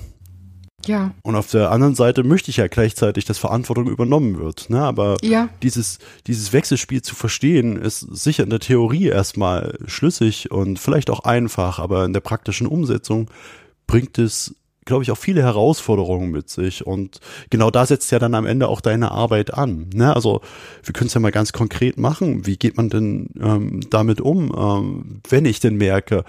Ja. 0.86 1.12
Und 1.22 1.36
auf 1.36 1.50
der 1.50 1.70
anderen 1.70 1.94
Seite 1.94 2.24
möchte 2.24 2.50
ich 2.50 2.58
ja 2.58 2.66
gleichzeitig, 2.66 3.24
dass 3.24 3.38
Verantwortung 3.38 3.88
übernommen 3.88 4.38
wird. 4.38 4.70
Ne? 4.70 4.80
Aber 4.80 5.16
ja. 5.22 5.48
dieses, 5.62 5.98
dieses 6.26 6.52
Wechselspiel 6.52 7.02
zu 7.02 7.14
verstehen, 7.14 7.76
ist 7.76 8.00
sicher 8.00 8.44
in 8.44 8.50
der 8.50 8.60
Theorie 8.60 9.08
erstmal 9.08 9.78
schlüssig 9.86 10.50
und 10.50 10.78
vielleicht 10.78 11.10
auch 11.10 11.20
einfach, 11.20 11.78
aber 11.78 12.04
in 12.04 12.12
der 12.12 12.20
praktischen 12.20 12.66
Umsetzung 12.66 13.30
bringt 13.86 14.18
es, 14.18 14.54
glaube 14.84 15.02
ich, 15.02 15.10
auch 15.10 15.18
viele 15.18 15.42
Herausforderungen 15.42 16.30
mit 16.30 16.50
sich. 16.50 16.86
Und 16.86 17.20
genau 17.50 17.70
da 17.70 17.86
setzt 17.86 18.10
ja 18.12 18.18
dann 18.18 18.34
am 18.34 18.46
Ende 18.46 18.68
auch 18.68 18.80
deine 18.80 19.10
Arbeit 19.10 19.54
an. 19.54 19.90
Ne? 19.94 20.14
Also 20.14 20.40
wir 20.82 20.92
können 20.92 21.08
es 21.08 21.14
ja 21.14 21.20
mal 21.20 21.32
ganz 21.32 21.52
konkret 21.52 21.98
machen. 21.98 22.46
Wie 22.46 22.56
geht 22.56 22.76
man 22.76 22.90
denn 22.90 23.30
ähm, 23.40 23.80
damit 23.90 24.20
um, 24.20 24.54
ähm, 24.56 25.20
wenn 25.28 25.44
ich 25.44 25.60
denn 25.60 25.76
merke, 25.76 26.24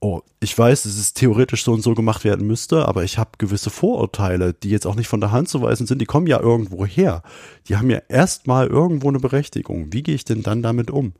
oh, 0.00 0.22
ich 0.40 0.56
weiß, 0.56 0.84
dass 0.84 0.96
es 0.96 1.12
theoretisch 1.12 1.64
so 1.64 1.72
und 1.72 1.82
so 1.82 1.94
gemacht 1.94 2.24
werden 2.24 2.46
müsste, 2.46 2.88
aber 2.88 3.04
ich 3.04 3.18
habe 3.18 3.30
gewisse 3.38 3.70
Vorurteile, 3.70 4.54
die 4.54 4.70
jetzt 4.70 4.86
auch 4.86 4.94
nicht 4.94 5.08
von 5.08 5.20
der 5.20 5.30
Hand 5.30 5.48
zu 5.48 5.60
weisen 5.60 5.86
sind, 5.86 6.00
die 6.00 6.06
kommen 6.06 6.26
ja 6.26 6.40
irgendwo 6.40 6.86
her. 6.86 7.22
Die 7.68 7.76
haben 7.76 7.90
ja 7.90 8.00
erstmal 8.08 8.66
irgendwo 8.66 9.08
eine 9.08 9.20
Berechtigung. 9.20 9.92
Wie 9.92 10.02
gehe 10.02 10.14
ich 10.14 10.24
denn 10.24 10.42
dann 10.42 10.62
damit 10.62 10.90
um? 10.90 11.12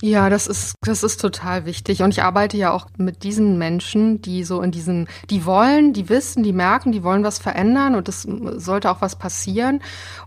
Ja, 0.00 0.30
das 0.30 0.46
ist, 0.46 0.76
das 0.82 1.02
ist 1.02 1.20
total 1.20 1.66
wichtig. 1.66 2.02
Und 2.02 2.10
ich 2.10 2.22
arbeite 2.22 2.56
ja 2.56 2.70
auch 2.70 2.86
mit 2.98 3.24
diesen 3.24 3.58
Menschen, 3.58 4.22
die 4.22 4.44
so 4.44 4.62
in 4.62 4.70
diesen, 4.70 5.08
die 5.28 5.44
wollen, 5.44 5.92
die 5.92 6.08
wissen, 6.08 6.44
die 6.44 6.52
merken, 6.52 6.92
die 6.92 7.02
wollen 7.02 7.24
was 7.24 7.40
verändern 7.40 7.96
und 7.96 8.08
es 8.08 8.22
sollte 8.22 8.92
auch 8.92 9.00
was 9.00 9.16
passieren. 9.16 9.80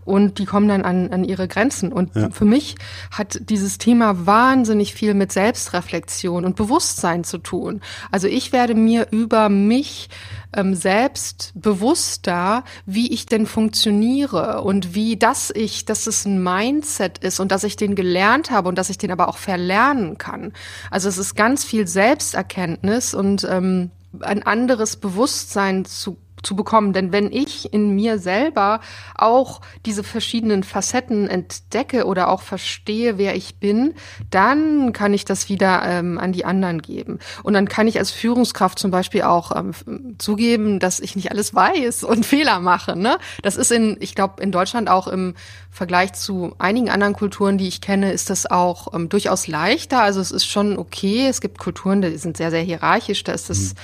Und 0.04 0.38
die 0.38 0.44
kommen 0.44 0.68
dann 0.68 0.82
an, 0.82 1.10
an 1.10 1.24
ihre 1.24 1.48
Grenzen. 1.48 1.90
Und 1.90 2.14
ja. 2.14 2.28
für 2.28 2.44
mich 2.44 2.76
hat 3.10 3.38
dieses 3.48 3.78
Thema 3.78 4.26
wahnsinnig 4.26 4.92
viel 4.92 5.14
mit 5.14 5.32
Selbstreflexion 5.32 6.44
und 6.44 6.54
Bewusstsein 6.54 7.24
zu 7.24 7.38
tun. 7.38 7.80
Also 8.10 8.28
ich 8.28 8.52
werde 8.52 8.74
mir 8.74 9.06
über 9.10 9.48
mich 9.48 10.10
ähm, 10.54 10.74
selbst 10.74 11.52
bewusster, 11.54 12.64
wie 12.86 13.12
ich 13.12 13.26
denn 13.26 13.46
funktioniere 13.46 14.62
und 14.62 14.94
wie 14.94 15.16
das 15.16 15.50
ich, 15.54 15.84
dass 15.84 16.06
es 16.06 16.24
ein 16.24 16.42
Mindset 16.42 17.18
ist 17.18 17.40
und 17.40 17.52
dass 17.52 17.64
ich 17.64 17.76
den 17.76 17.94
gelernt 17.94 18.50
habe 18.50 18.68
und 18.68 18.76
dass 18.76 18.90
ich 18.90 18.98
den 18.98 19.10
aber 19.10 19.28
auch 19.28 19.38
verlernen 19.38 20.18
kann. 20.18 20.52
Also 20.90 21.08
es 21.08 21.18
ist 21.18 21.34
ganz 21.34 21.64
viel 21.64 21.86
Selbsterkenntnis 21.86 23.14
und 23.14 23.46
ähm, 23.48 23.90
ein 24.20 24.42
anderes 24.42 24.96
Bewusstsein 24.96 25.84
zu 25.84 26.16
zu 26.42 26.56
bekommen. 26.56 26.92
Denn 26.92 27.12
wenn 27.12 27.32
ich 27.32 27.72
in 27.72 27.94
mir 27.94 28.18
selber 28.18 28.80
auch 29.14 29.60
diese 29.86 30.02
verschiedenen 30.02 30.62
Facetten 30.62 31.28
entdecke 31.28 32.04
oder 32.04 32.28
auch 32.28 32.42
verstehe, 32.42 33.18
wer 33.18 33.34
ich 33.36 33.56
bin, 33.56 33.94
dann 34.30 34.92
kann 34.92 35.14
ich 35.14 35.24
das 35.24 35.48
wieder 35.48 35.82
ähm, 35.84 36.18
an 36.18 36.32
die 36.32 36.44
anderen 36.44 36.82
geben. 36.82 37.18
Und 37.42 37.54
dann 37.54 37.68
kann 37.68 37.86
ich 37.86 37.98
als 37.98 38.10
Führungskraft 38.10 38.78
zum 38.78 38.90
Beispiel 38.90 39.22
auch 39.22 39.54
ähm, 39.54 40.16
zugeben, 40.18 40.78
dass 40.78 41.00
ich 41.00 41.16
nicht 41.16 41.30
alles 41.30 41.54
weiß 41.54 42.04
und 42.04 42.26
Fehler 42.32 42.60
mache. 42.60 42.96
Ne? 42.96 43.18
Das 43.42 43.56
ist 43.56 43.72
in, 43.72 43.96
ich 44.00 44.14
glaube, 44.14 44.42
in 44.42 44.52
Deutschland 44.52 44.88
auch 44.88 45.06
im 45.06 45.34
Vergleich 45.70 46.12
zu 46.12 46.54
einigen 46.58 46.90
anderen 46.90 47.14
Kulturen, 47.14 47.56
die 47.56 47.66
ich 47.66 47.80
kenne, 47.80 48.12
ist 48.12 48.28
das 48.28 48.44
auch 48.44 48.92
ähm, 48.92 49.08
durchaus 49.08 49.46
leichter. 49.46 50.02
Also 50.02 50.20
es 50.20 50.30
ist 50.30 50.44
schon 50.44 50.78
okay. 50.78 51.26
Es 51.28 51.40
gibt 51.40 51.58
Kulturen, 51.58 52.02
die 52.02 52.18
sind 52.18 52.36
sehr, 52.36 52.50
sehr 52.50 52.60
hierarchisch. 52.60 53.24
Da 53.24 53.32
ist 53.32 53.48
das, 53.48 53.58
mhm. 53.58 53.78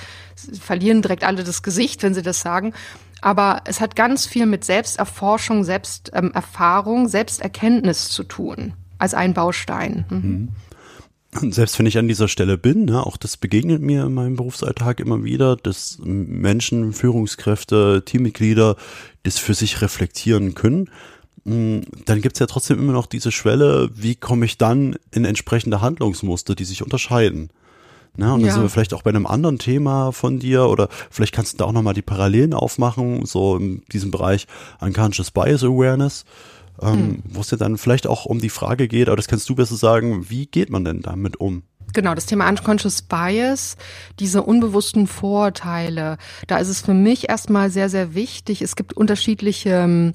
Verlieren 0.59 1.01
direkt 1.01 1.23
alle 1.23 1.43
das 1.43 1.63
Gesicht, 1.63 2.03
wenn 2.03 2.13
sie 2.13 2.21
das 2.21 2.41
sagen. 2.41 2.73
Aber 3.21 3.61
es 3.65 3.81
hat 3.81 3.95
ganz 3.95 4.25
viel 4.25 4.45
mit 4.45 4.63
Selbsterforschung, 4.63 5.63
Selbsterfahrung, 5.63 7.07
Selbsterkenntnis 7.07 8.09
zu 8.09 8.23
tun 8.23 8.73
als 8.97 9.13
ein 9.13 9.33
Baustein. 9.33 10.05
Mhm. 10.09 10.17
mhm. 10.17 10.49
Und 11.41 11.53
selbst 11.53 11.77
wenn 11.77 11.85
ich 11.85 11.99
an 11.99 12.07
dieser 12.07 12.27
Stelle 12.27 12.57
bin, 12.57 12.85
ne, 12.85 13.05
auch 13.05 13.15
das 13.15 13.37
begegnet 13.37 13.83
mir 13.83 14.03
in 14.03 14.15
meinem 14.15 14.35
Berufsalltag 14.35 14.99
immer 14.99 15.23
wieder, 15.23 15.57
dass 15.57 15.99
Menschen, 16.01 16.91
Führungskräfte, 16.91 18.01
Teammitglieder 18.03 18.77
das 19.21 19.37
für 19.37 19.53
sich 19.53 19.83
reflektieren 19.83 20.55
können 20.55 20.89
hm, 21.45 21.81
dann 22.05 22.21
gibt's 22.21 22.39
ja 22.39 22.47
trotzdem 22.47 22.79
immer 22.79 22.93
noch 22.93 23.05
diese 23.05 23.31
Schwelle, 23.31 23.89
wie 23.93 24.15
komme 24.15 24.45
ich 24.45 24.57
dann 24.57 24.97
in 25.11 25.25
entsprechende 25.25 25.81
Handlungsmuster, 25.81 26.55
die 26.55 26.65
sich 26.65 26.83
unterscheiden. 26.83 27.49
Ne, 28.19 28.33
und 28.33 28.41
ja. 28.41 28.47
dann 28.47 28.55
sind 28.55 28.63
wir 28.63 28.69
vielleicht 28.69 28.93
auch 28.93 29.01
bei 29.01 29.11
einem 29.11 29.25
anderen 29.25 29.59
Thema 29.59 30.11
von 30.11 30.39
dir 30.39 30.65
oder 30.65 30.89
vielleicht 31.09 31.33
kannst 31.33 31.53
du 31.53 31.57
da 31.57 31.63
auch 31.63 31.71
nochmal 31.71 31.93
die 31.93 32.01
Parallelen 32.01 32.53
aufmachen, 32.53 33.25
so 33.25 33.55
in 33.55 33.81
diesem 33.93 34.11
Bereich 34.11 34.45
Unconscious 34.81 35.31
Bias 35.31 35.63
Awareness, 35.63 36.25
ähm, 36.81 36.91
hm. 36.91 37.23
wo 37.29 37.39
es 37.39 37.49
ja 37.49 37.55
dann 37.55 37.77
vielleicht 37.77 38.07
auch 38.07 38.25
um 38.25 38.41
die 38.41 38.49
Frage 38.49 38.89
geht, 38.89 39.07
aber 39.07 39.15
das 39.15 39.29
kannst 39.29 39.47
du 39.47 39.55
besser 39.55 39.77
sagen, 39.77 40.29
wie 40.29 40.47
geht 40.47 40.69
man 40.69 40.83
denn 40.83 41.01
damit 41.01 41.39
um? 41.39 41.63
Genau, 41.93 42.13
das 42.13 42.25
Thema 42.25 42.49
Unconscious 42.49 43.03
Bias, 43.03 43.77
diese 44.19 44.43
unbewussten 44.43 45.07
Vorurteile, 45.07 46.17
da 46.47 46.57
ist 46.57 46.67
es 46.67 46.81
für 46.81 46.93
mich 46.93 47.29
erstmal 47.29 47.71
sehr, 47.71 47.89
sehr 47.89 48.15
wichtig. 48.15 48.61
Es 48.61 48.75
gibt 48.75 48.91
unterschiedliche 48.91 49.69
ähm, 49.69 50.13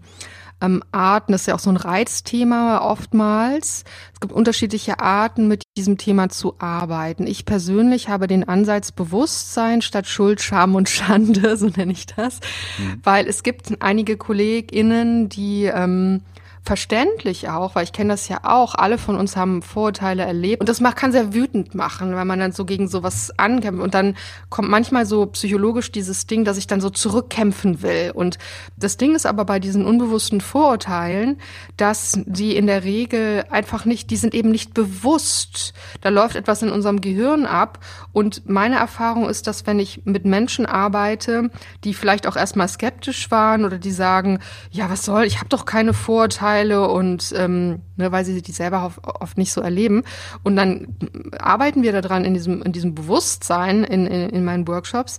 ähm, 0.65 0.83
Arten, 0.93 1.33
das 1.33 1.43
ist 1.43 1.47
ja 1.49 1.55
auch 1.55 1.61
so 1.61 1.71
ein 1.71 1.77
Reizthema 1.77 2.79
oftmals. 2.79 3.85
Es 4.13 4.21
gibt 4.21 4.33
unterschiedliche 4.33 5.01
Arten, 5.01 5.49
mit 5.49 5.65
diesem 5.77 5.99
Thema 5.99 6.29
zu 6.29 6.55
arbeiten. 6.59 7.27
Ich 7.27 7.45
persönlich 7.45 8.09
habe 8.09 8.27
den 8.27 8.49
Ansatz 8.49 8.93
Bewusstsein 8.93 9.83
statt 9.83 10.07
Schuld, 10.07 10.41
Scham 10.41 10.75
und 10.75 10.89
Schande, 10.89 11.57
so 11.59 11.69
nenne 11.69 11.93
ich 11.93 12.07
das, 12.07 12.41
mhm. 12.79 13.01
weil 13.03 13.27
es 13.27 13.43
gibt 13.43 13.83
einige 13.83 14.17
KollegInnen, 14.17 15.29
die 15.29 15.65
ähm, 15.65 16.23
verständlich 16.65 17.51
auch, 17.51 17.75
weil 17.75 17.85
ich 17.85 17.93
kenne 17.93 18.15
das 18.15 18.29
ja 18.29 18.41
auch, 18.43 18.75
alle 18.75 18.97
von 18.97 19.17
uns 19.17 19.37
haben 19.37 19.61
Vorurteile 19.61 20.23
erlebt. 20.23 20.61
Und 20.61 20.69
das 20.69 20.81
macht, 20.81 20.97
kann 20.97 21.13
sehr 21.13 21.35
wütend 21.35 21.75
machen, 21.75 22.15
weil 22.15 22.25
man 22.25 22.41
dann 22.41 22.53
so 22.53 22.65
gegen 22.65 22.89
sowas 22.89 23.33
ankämpft. 23.37 23.83
Und 23.83 23.93
dann 23.93 24.17
kommt 24.49 24.71
manchmal 24.71 25.05
so 25.05 25.27
psychologisch 25.27 25.93
dieses 25.93 26.27
Ding, 26.27 26.45
dass 26.45 26.57
ich 26.57 26.67
dann 26.67 26.81
so 26.81 26.89
zurückkämpfen 26.89 27.83
will. 27.83 28.13
Und 28.15 28.39
das 28.79 28.97
Ding 28.97 29.15
ist 29.15 29.27
aber 29.27 29.45
bei 29.45 29.61
diesen 29.61 29.85
unbewussten 29.85 30.41
Vorurteilen, 30.41 31.39
dass 31.77 32.19
die 32.25 32.57
in 32.57 32.67
der 32.67 32.83
Regel 32.85 33.45
einfach 33.51 33.85
nicht, 33.85 34.09
die 34.11 34.17
sind 34.17 34.33
eben 34.33 34.51
nicht 34.51 34.73
bewusst. 34.73 35.75
Da 36.01 36.09
läuft 36.09 36.35
etwas 36.35 36.63
in 36.63 36.71
unserem 36.71 37.03
Gehirn 37.03 37.45
ab. 37.45 37.79
Und 38.13 38.49
meine 38.49 38.77
Erfahrung 38.77 39.29
ist, 39.29 39.47
dass 39.47 39.67
wenn 39.67 39.79
ich 39.79 40.07
mit 40.07 40.25
Menschen 40.25 40.65
arbeite, 40.65 41.51
die 41.85 41.93
vielleicht 41.93 42.27
auch 42.27 42.37
erstmal 42.37 42.69
skeptisch 42.69 43.31
waren 43.31 43.67
oder 43.67 43.77
die 43.77 43.93
sagen, 43.93 44.39
ja, 44.71 44.89
was 44.89 45.05
soll, 45.05 45.25
ich 45.25 45.41
habe 45.41 45.51
doch 45.51 45.67
keine 45.67 45.93
Vorurteile, 45.93 46.54
Vorurteile 46.55 46.89
und 46.89 47.35
ähm, 47.37 47.83
ne, 47.97 48.13
weil 48.13 48.25
sie 48.25 48.41
die 48.43 48.53
selber 48.53 48.93
oft 49.03 49.39
nicht 49.39 49.53
so 49.53 49.61
erleben. 49.61 50.05
Und 50.43 50.57
dann 50.57 50.97
arbeiten 51.39 51.83
wir 51.83 51.93
daran 52.01 52.25
in 52.25 52.35
diesem, 52.35 52.63
in 52.63 52.73
diesem 52.73 52.95
Bewusstsein 52.95 53.85
in, 53.85 54.07
in, 54.07 54.31
in 54.31 54.45
meinen 54.45 54.67
Workshops. 54.69 55.19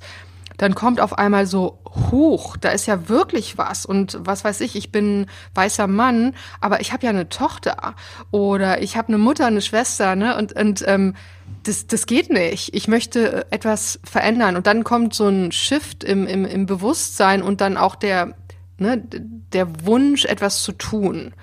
Dann 0.57 0.73
kommt 0.73 1.01
auf 1.01 1.17
einmal 1.17 1.47
so 1.47 1.79
hoch, 2.11 2.55
da 2.55 2.69
ist 2.69 2.85
ja 2.85 3.09
wirklich 3.09 3.57
was 3.57 3.85
und 3.85 4.17
was 4.21 4.45
weiß 4.45 4.61
ich, 4.61 4.77
ich 4.77 4.89
bin 4.89 5.25
weißer 5.53 5.85
Mann, 5.85 6.33
aber 6.61 6.79
ich 6.79 6.93
habe 6.93 7.03
ja 7.03 7.09
eine 7.09 7.27
Tochter 7.27 7.93
oder 8.31 8.81
ich 8.81 8.95
habe 8.95 9.09
eine 9.09 9.17
Mutter, 9.17 9.47
eine 9.47 9.61
Schwester, 9.61 10.15
ne 10.15 10.37
und 10.37 10.53
und 10.53 10.85
ähm, 10.87 11.13
das, 11.63 11.87
das 11.87 12.05
geht 12.05 12.31
nicht. 12.31 12.73
Ich 12.73 12.87
möchte 12.87 13.45
etwas 13.51 13.99
verändern. 14.03 14.55
Und 14.55 14.65
dann 14.65 14.83
kommt 14.83 15.13
so 15.13 15.27
ein 15.27 15.51
Shift 15.51 16.03
im, 16.03 16.25
im, 16.25 16.45
im 16.45 16.65
Bewusstsein 16.65 17.41
und 17.41 17.59
dann 17.61 17.77
auch 17.77 17.95
der, 17.95 18.35
ne, 18.77 19.03
der 19.53 19.85
Wunsch, 19.85 20.25
etwas 20.25 20.63
zu 20.63 20.71
tun. 20.71 21.33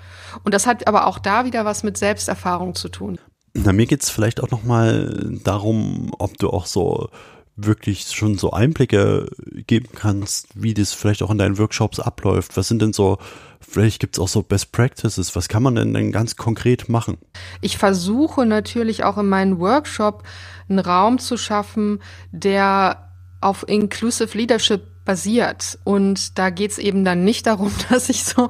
Und 0.43 0.53
das 0.53 0.65
hat 0.65 0.87
aber 0.87 1.07
auch 1.07 1.19
da 1.19 1.45
wieder 1.45 1.65
was 1.65 1.83
mit 1.83 1.97
Selbsterfahrung 1.97 2.75
zu 2.75 2.89
tun. 2.89 3.19
Na, 3.53 3.71
mir 3.71 3.85
geht's 3.85 4.09
vielleicht 4.09 4.41
auch 4.41 4.49
nochmal 4.49 5.39
darum, 5.43 6.11
ob 6.17 6.37
du 6.37 6.49
auch 6.49 6.65
so 6.65 7.09
wirklich 7.55 8.07
schon 8.07 8.37
so 8.37 8.51
Einblicke 8.51 9.29
geben 9.67 9.89
kannst, 9.93 10.47
wie 10.55 10.73
das 10.73 10.93
vielleicht 10.93 11.21
auch 11.21 11.29
in 11.29 11.37
deinen 11.37 11.59
Workshops 11.59 11.99
abläuft. 11.99 12.57
Was 12.57 12.67
sind 12.67 12.81
denn 12.81 12.93
so, 12.93 13.19
vielleicht 13.59 13.99
gibt's 13.99 14.17
auch 14.17 14.27
so 14.27 14.41
Best 14.41 14.71
Practices, 14.71 15.35
was 15.35 15.49
kann 15.49 15.61
man 15.61 15.75
denn, 15.75 15.93
denn 15.93 16.11
ganz 16.11 16.35
konkret 16.35 16.89
machen? 16.89 17.17
Ich 17.61 17.77
versuche 17.77 18.45
natürlich 18.47 19.03
auch 19.03 19.19
in 19.19 19.29
meinem 19.29 19.59
Workshop 19.59 20.23
einen 20.67 20.79
Raum 20.79 21.19
zu 21.19 21.37
schaffen, 21.37 22.01
der 22.31 23.11
auf 23.39 23.67
Inclusive 23.67 24.35
Leadership 24.35 24.92
basiert. 25.05 25.79
Und 25.83 26.37
da 26.37 26.49
geht's 26.49 26.77
eben 26.77 27.03
dann 27.05 27.23
nicht 27.23 27.47
darum, 27.47 27.71
dass 27.89 28.09
ich 28.09 28.23
so, 28.23 28.49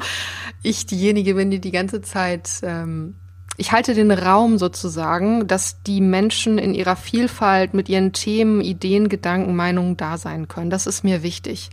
ich 0.62 0.86
diejenige 0.86 1.36
bin, 1.36 1.52
die 1.52 1.60
die 1.60 1.72
ganze 1.72 2.02
Zeit, 2.02 2.50
ähm, 2.64 3.16
ich 3.56 3.72
halte 3.72 3.94
den 3.94 4.12
Raum 4.12 4.58
sozusagen, 4.58 5.48
dass 5.48 5.84
die 5.84 6.02
Menschen 6.02 6.58
in 6.58 6.74
ihrer 6.74 6.96
Vielfalt 6.96 7.76
mit 7.76 7.88
ihren 7.88 8.12
Themen, 8.12 8.62
Ideen, 8.62 9.10
Gedanken, 9.10 9.56
Meinungen 9.56 9.96
da 9.96 10.18
sein 10.18 10.48
können. 10.48 10.72
Das 10.72 10.88
ist 10.88 11.04
mir 11.04 11.22
wichtig. 11.22 11.70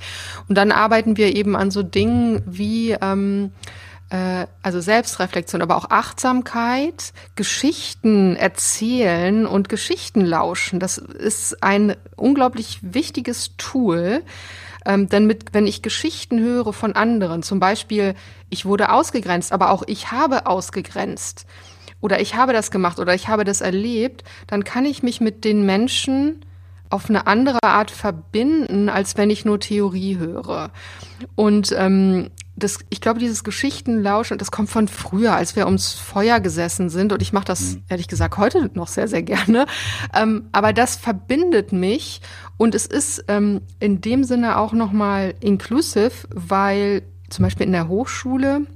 Und 0.49 0.59
dann 0.59 0.73
arbeiten 0.73 1.17
wir 1.17 1.35
eben 1.35 1.57
an 1.57 1.71
so 1.71 1.83
Dingen 1.83 2.43
wie, 2.45 2.93
ähm, 3.01 3.53
äh, 4.11 4.47
also 4.63 4.81
Selbstreflexion, 4.81 5.63
aber 5.63 5.77
auch 5.77 5.89
Achtsamkeit, 5.91 7.15
Geschichten 7.35 8.37
erzählen 8.37 9.47
und 9.47 9.71
Geschichten 9.71 10.21
lauschen. 10.21 10.81
Das 10.81 10.99
ist 10.99 11.63
ein 11.63 11.97
unglaublich 12.15 12.81
wichtiges 12.83 13.57
Tool. 13.57 14.23
Ähm, 14.85 15.09
denn 15.09 15.27
mit, 15.27 15.53
wenn 15.53 15.67
ich 15.67 15.83
Geschichten 15.83 16.41
höre 16.41 16.73
von 16.73 16.95
anderen, 16.95 17.43
zum 17.43 17.61
Beispiel, 17.61 18.15
ich 18.49 18.65
wurde 18.65 18.93
ausgegrenzt, 18.93 19.53
aber 19.53 19.71
auch 19.71 19.83
ich 19.87 20.11
habe 20.11 20.47
ausgegrenzt 20.47 21.47
oder 22.01 22.21
ich 22.21 22.35
habe 22.35 22.53
das 22.53 22.71
gemacht 22.71 22.99
oder 22.99 23.15
ich 23.15 23.29
habe 23.29 23.45
das 23.45 23.61
erlebt, 23.61 24.25
dann 24.47 24.65
kann 24.65 24.85
ich 24.85 25.03
mich 25.03 25.21
mit 25.21 25.45
den 25.45 25.67
Menschen 25.67 26.45
auf 26.89 27.09
eine 27.09 27.27
andere 27.27 27.59
Art 27.63 27.91
verbinden, 27.91 28.89
als 28.89 29.17
wenn 29.17 29.31
ich 29.31 29.45
nur 29.45 29.61
Theorie 29.61 30.19
höre. 30.19 30.71
Und 31.37 31.73
ähm, 31.77 32.31
das, 32.57 32.81
ich 32.91 33.01
glaube, 33.01 33.21
dieses 33.21 33.45
Geschichtenlauschen, 33.45 34.39
das 34.39 34.51
kommt 34.51 34.71
von 34.71 34.89
früher, 34.89 35.35
als 35.35 35.57
wir 35.57 35.67
ums 35.67 35.93
Feuer 35.93 36.41
gesessen 36.41 36.91
sind. 36.91 37.13
Und 37.13 37.23
ich 37.23 37.33
mache 37.33 37.45
das, 37.45 37.77
mhm. 37.77 37.83
ehrlich 37.89 38.09
gesagt, 38.09 38.37
heute 38.37 38.71
noch 38.75 38.89
sehr, 38.89 39.09
sehr 39.09 39.23
gerne. 39.23 39.67
Ähm, 40.15 40.49
aber 40.53 40.73
das 40.73 40.97
verbindet 40.97 41.73
mich. 41.73 42.21
Und 42.61 42.75
es 42.75 42.85
ist 42.85 43.25
ähm, 43.29 43.63
in 43.79 44.03
dem 44.03 44.23
Sinne 44.23 44.59
auch 44.59 44.75
nochmal 44.75 45.33
inclusive, 45.41 46.29
weil 46.29 47.01
zum 47.31 47.45
Beispiel 47.45 47.65
in 47.65 47.73
der 47.73 47.89
Hochschule, 47.89 48.67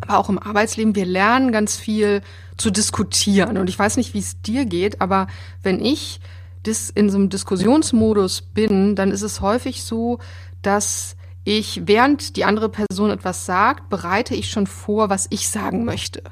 aber 0.00 0.18
auch 0.18 0.28
im 0.28 0.38
Arbeitsleben, 0.38 0.94
wir 0.94 1.06
lernen 1.06 1.50
ganz 1.50 1.76
viel 1.76 2.22
zu 2.56 2.70
diskutieren. 2.70 3.58
Und 3.58 3.68
ich 3.68 3.76
weiß 3.76 3.96
nicht, 3.96 4.14
wie 4.14 4.20
es 4.20 4.40
dir 4.42 4.64
geht, 4.64 5.00
aber 5.00 5.26
wenn 5.64 5.84
ich 5.84 6.20
dis 6.66 6.88
in 6.88 7.10
so 7.10 7.18
einem 7.18 7.28
Diskussionsmodus 7.28 8.42
bin, 8.42 8.94
dann 8.94 9.10
ist 9.10 9.22
es 9.22 9.40
häufig 9.40 9.82
so, 9.82 10.20
dass 10.62 11.16
ich, 11.42 11.82
während 11.84 12.36
die 12.36 12.44
andere 12.44 12.68
Person 12.68 13.10
etwas 13.10 13.44
sagt, 13.44 13.88
bereite 13.88 14.36
ich 14.36 14.50
schon 14.50 14.68
vor, 14.68 15.10
was 15.10 15.26
ich 15.30 15.48
sagen 15.48 15.84
möchte. 15.84 16.22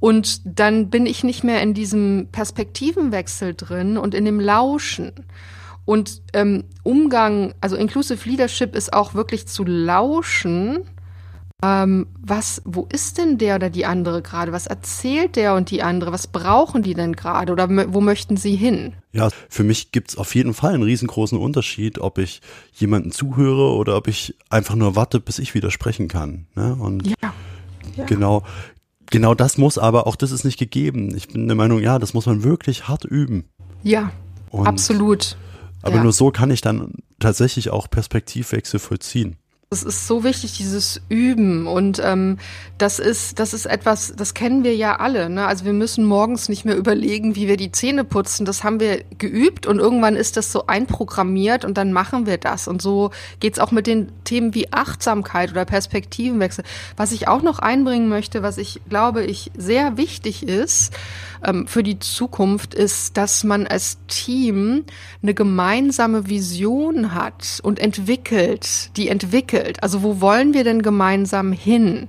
Und 0.00 0.40
dann 0.46 0.88
bin 0.88 1.04
ich 1.04 1.22
nicht 1.22 1.44
mehr 1.44 1.60
in 1.60 1.74
diesem 1.74 2.28
Perspektivenwechsel 2.32 3.52
drin 3.52 3.98
und 3.98 4.14
in 4.14 4.24
dem 4.24 4.40
Lauschen. 4.40 5.12
Und 5.84 6.22
ähm, 6.32 6.64
Umgang, 6.82 7.54
also 7.60 7.76
Inclusive 7.76 8.28
Leadership 8.28 8.74
ist 8.74 8.92
auch 8.92 9.14
wirklich 9.14 9.46
zu 9.46 9.64
lauschen 9.64 10.84
ähm, 11.64 12.08
was, 12.20 12.60
wo 12.66 12.86
ist 12.92 13.16
denn 13.16 13.38
der 13.38 13.56
oder 13.56 13.70
die 13.70 13.86
andere 13.86 14.20
gerade? 14.20 14.52
Was 14.52 14.66
erzählt 14.66 15.36
der 15.36 15.54
und 15.54 15.70
die 15.70 15.82
andere? 15.82 16.12
Was 16.12 16.26
brauchen 16.26 16.82
die 16.82 16.92
denn 16.92 17.14
gerade 17.14 17.52
oder 17.52 17.70
wo 17.70 18.02
möchten 18.02 18.36
sie 18.36 18.54
hin? 18.54 18.92
Ja, 19.12 19.30
für 19.48 19.64
mich 19.64 19.90
gibt's 19.90 20.18
auf 20.18 20.34
jeden 20.34 20.52
Fall 20.52 20.74
einen 20.74 20.82
riesengroßen 20.82 21.38
Unterschied, 21.38 21.98
ob 21.98 22.18
ich 22.18 22.42
jemanden 22.74 23.12
zuhöre 23.12 23.72
oder 23.76 23.96
ob 23.96 24.08
ich 24.08 24.36
einfach 24.50 24.74
nur 24.74 24.94
warte, 24.94 25.20
bis 25.20 25.38
ich 25.38 25.54
wieder 25.54 25.70
sprechen 25.70 26.06
kann. 26.06 26.46
Ne? 26.54 26.76
Und 26.78 27.06
ja. 27.06 27.32
ja. 27.96 28.04
genau, 28.04 28.42
genau 29.10 29.34
das 29.34 29.56
muss 29.56 29.78
aber, 29.78 30.06
auch 30.06 30.16
das 30.16 30.32
ist 30.32 30.44
nicht 30.44 30.58
gegeben. 30.58 31.16
Ich 31.16 31.28
bin 31.28 31.46
der 31.46 31.56
Meinung, 31.56 31.80
ja, 31.80 31.98
das 31.98 32.12
muss 32.12 32.26
man 32.26 32.42
wirklich 32.42 32.88
hart 32.88 33.06
üben. 33.06 33.46
Ja, 33.82 34.10
und, 34.50 34.66
absolut. 34.66 35.38
Aber 35.84 35.96
ja. 35.96 36.02
nur 36.02 36.12
so 36.12 36.30
kann 36.30 36.50
ich 36.50 36.62
dann 36.62 36.94
tatsächlich 37.20 37.68
auch 37.68 37.90
Perspektivwechsel 37.90 38.80
vollziehen. 38.80 39.36
Es 39.70 39.82
ist 39.82 40.06
so 40.06 40.24
wichtig, 40.24 40.56
dieses 40.56 41.02
Üben. 41.08 41.66
Und 41.66 42.00
ähm, 42.02 42.38
das 42.78 42.98
ist, 42.98 43.38
das 43.38 43.52
ist 43.52 43.66
etwas, 43.66 44.14
das 44.16 44.32
kennen 44.32 44.62
wir 44.64 44.74
ja 44.74 44.96
alle. 44.96 45.28
Ne? 45.28 45.46
Also 45.46 45.64
wir 45.64 45.72
müssen 45.72 46.04
morgens 46.04 46.48
nicht 46.48 46.64
mehr 46.64 46.76
überlegen, 46.76 47.34
wie 47.34 47.48
wir 47.48 47.56
die 47.56 47.72
Zähne 47.72 48.04
putzen. 48.04 48.46
Das 48.46 48.62
haben 48.62 48.78
wir 48.78 49.02
geübt 49.18 49.66
und 49.66 49.80
irgendwann 49.80 50.16
ist 50.16 50.36
das 50.36 50.52
so 50.52 50.68
einprogrammiert 50.68 51.64
und 51.64 51.76
dann 51.76 51.92
machen 51.92 52.24
wir 52.24 52.38
das. 52.38 52.66
Und 52.68 52.80
so 52.80 53.10
geht's 53.40 53.58
auch 53.58 53.72
mit 53.72 53.86
den 53.86 54.12
Themen 54.24 54.54
wie 54.54 54.72
Achtsamkeit 54.72 55.50
oder 55.50 55.64
Perspektivenwechsel. 55.64 56.64
Was 56.96 57.12
ich 57.12 57.26
auch 57.28 57.42
noch 57.42 57.58
einbringen 57.58 58.08
möchte, 58.08 58.42
was 58.42 58.56
ich 58.56 58.80
glaube, 58.88 59.24
ich 59.24 59.50
sehr 59.56 59.96
wichtig 59.98 60.46
ist, 60.46 60.94
ähm, 61.44 61.66
für 61.66 61.82
die 61.82 61.98
Zukunft 61.98 62.74
ist, 62.74 63.16
dass 63.16 63.44
man 63.44 63.66
als 63.66 63.98
Team 64.06 64.84
eine 65.22 65.34
gemeinsame 65.34 66.28
Vision 66.28 67.14
hat 67.14 67.60
und 67.62 67.78
entwickelt, 67.78 68.96
die 68.96 69.08
entwickelt. 69.08 69.82
Also 69.82 70.02
wo 70.02 70.20
wollen 70.20 70.54
wir 70.54 70.64
denn 70.64 70.82
gemeinsam 70.82 71.52
hin? 71.52 72.08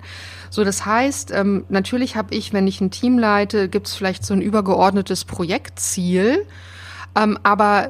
So, 0.50 0.64
das 0.64 0.86
heißt, 0.86 1.32
ähm, 1.32 1.66
natürlich 1.70 2.16
habe 2.16 2.34
ich, 2.34 2.54
wenn 2.54 2.68
ich 2.68 2.80
ein 2.80 2.92
Team 2.92 3.20
leite, 3.20 3.68
gibt 3.68 3.88
es 3.88 3.96
vielleicht 3.96 4.26
so 4.26 4.34
ein 4.34 4.42
übergeordnetes 4.42 5.26
Projektziel, 5.26 6.46
ähm, 7.16 7.38
aber 7.44 7.90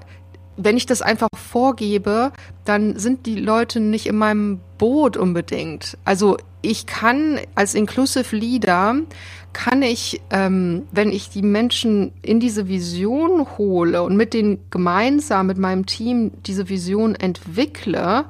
wenn 0.58 0.78
ich 0.78 0.86
das 0.86 1.02
einfach 1.02 1.28
vorgebe, 1.36 2.32
dann 2.64 2.98
sind 2.98 3.26
die 3.26 3.36
Leute 3.36 3.80
nicht 3.80 4.08
in 4.08 4.18
meinem 4.18 4.62
Boot 4.78 5.18
unbedingt. 5.18 5.98
Also 6.06 6.38
ich 6.62 6.86
kann 6.86 7.40
als 7.56 7.76
Inclusive 7.76 8.36
Leader 8.36 8.96
kann 9.56 9.82
ich, 9.84 10.22
ähm, 10.32 10.86
wenn 10.92 11.14
ich 11.14 11.30
die 11.30 11.42
Menschen 11.42 12.12
in 12.22 12.42
diese 12.42 12.68
Vision 12.68 13.48
hole 13.58 14.04
und 14.04 14.18
mit 14.18 14.34
denen 14.34 14.60
gemeinsam, 14.70 15.48
mit 15.48 15.58
meinem 15.58 15.86
Team 15.86 16.34
diese 16.46 16.68
Vision 16.68 17.16
entwickle, 17.16 18.26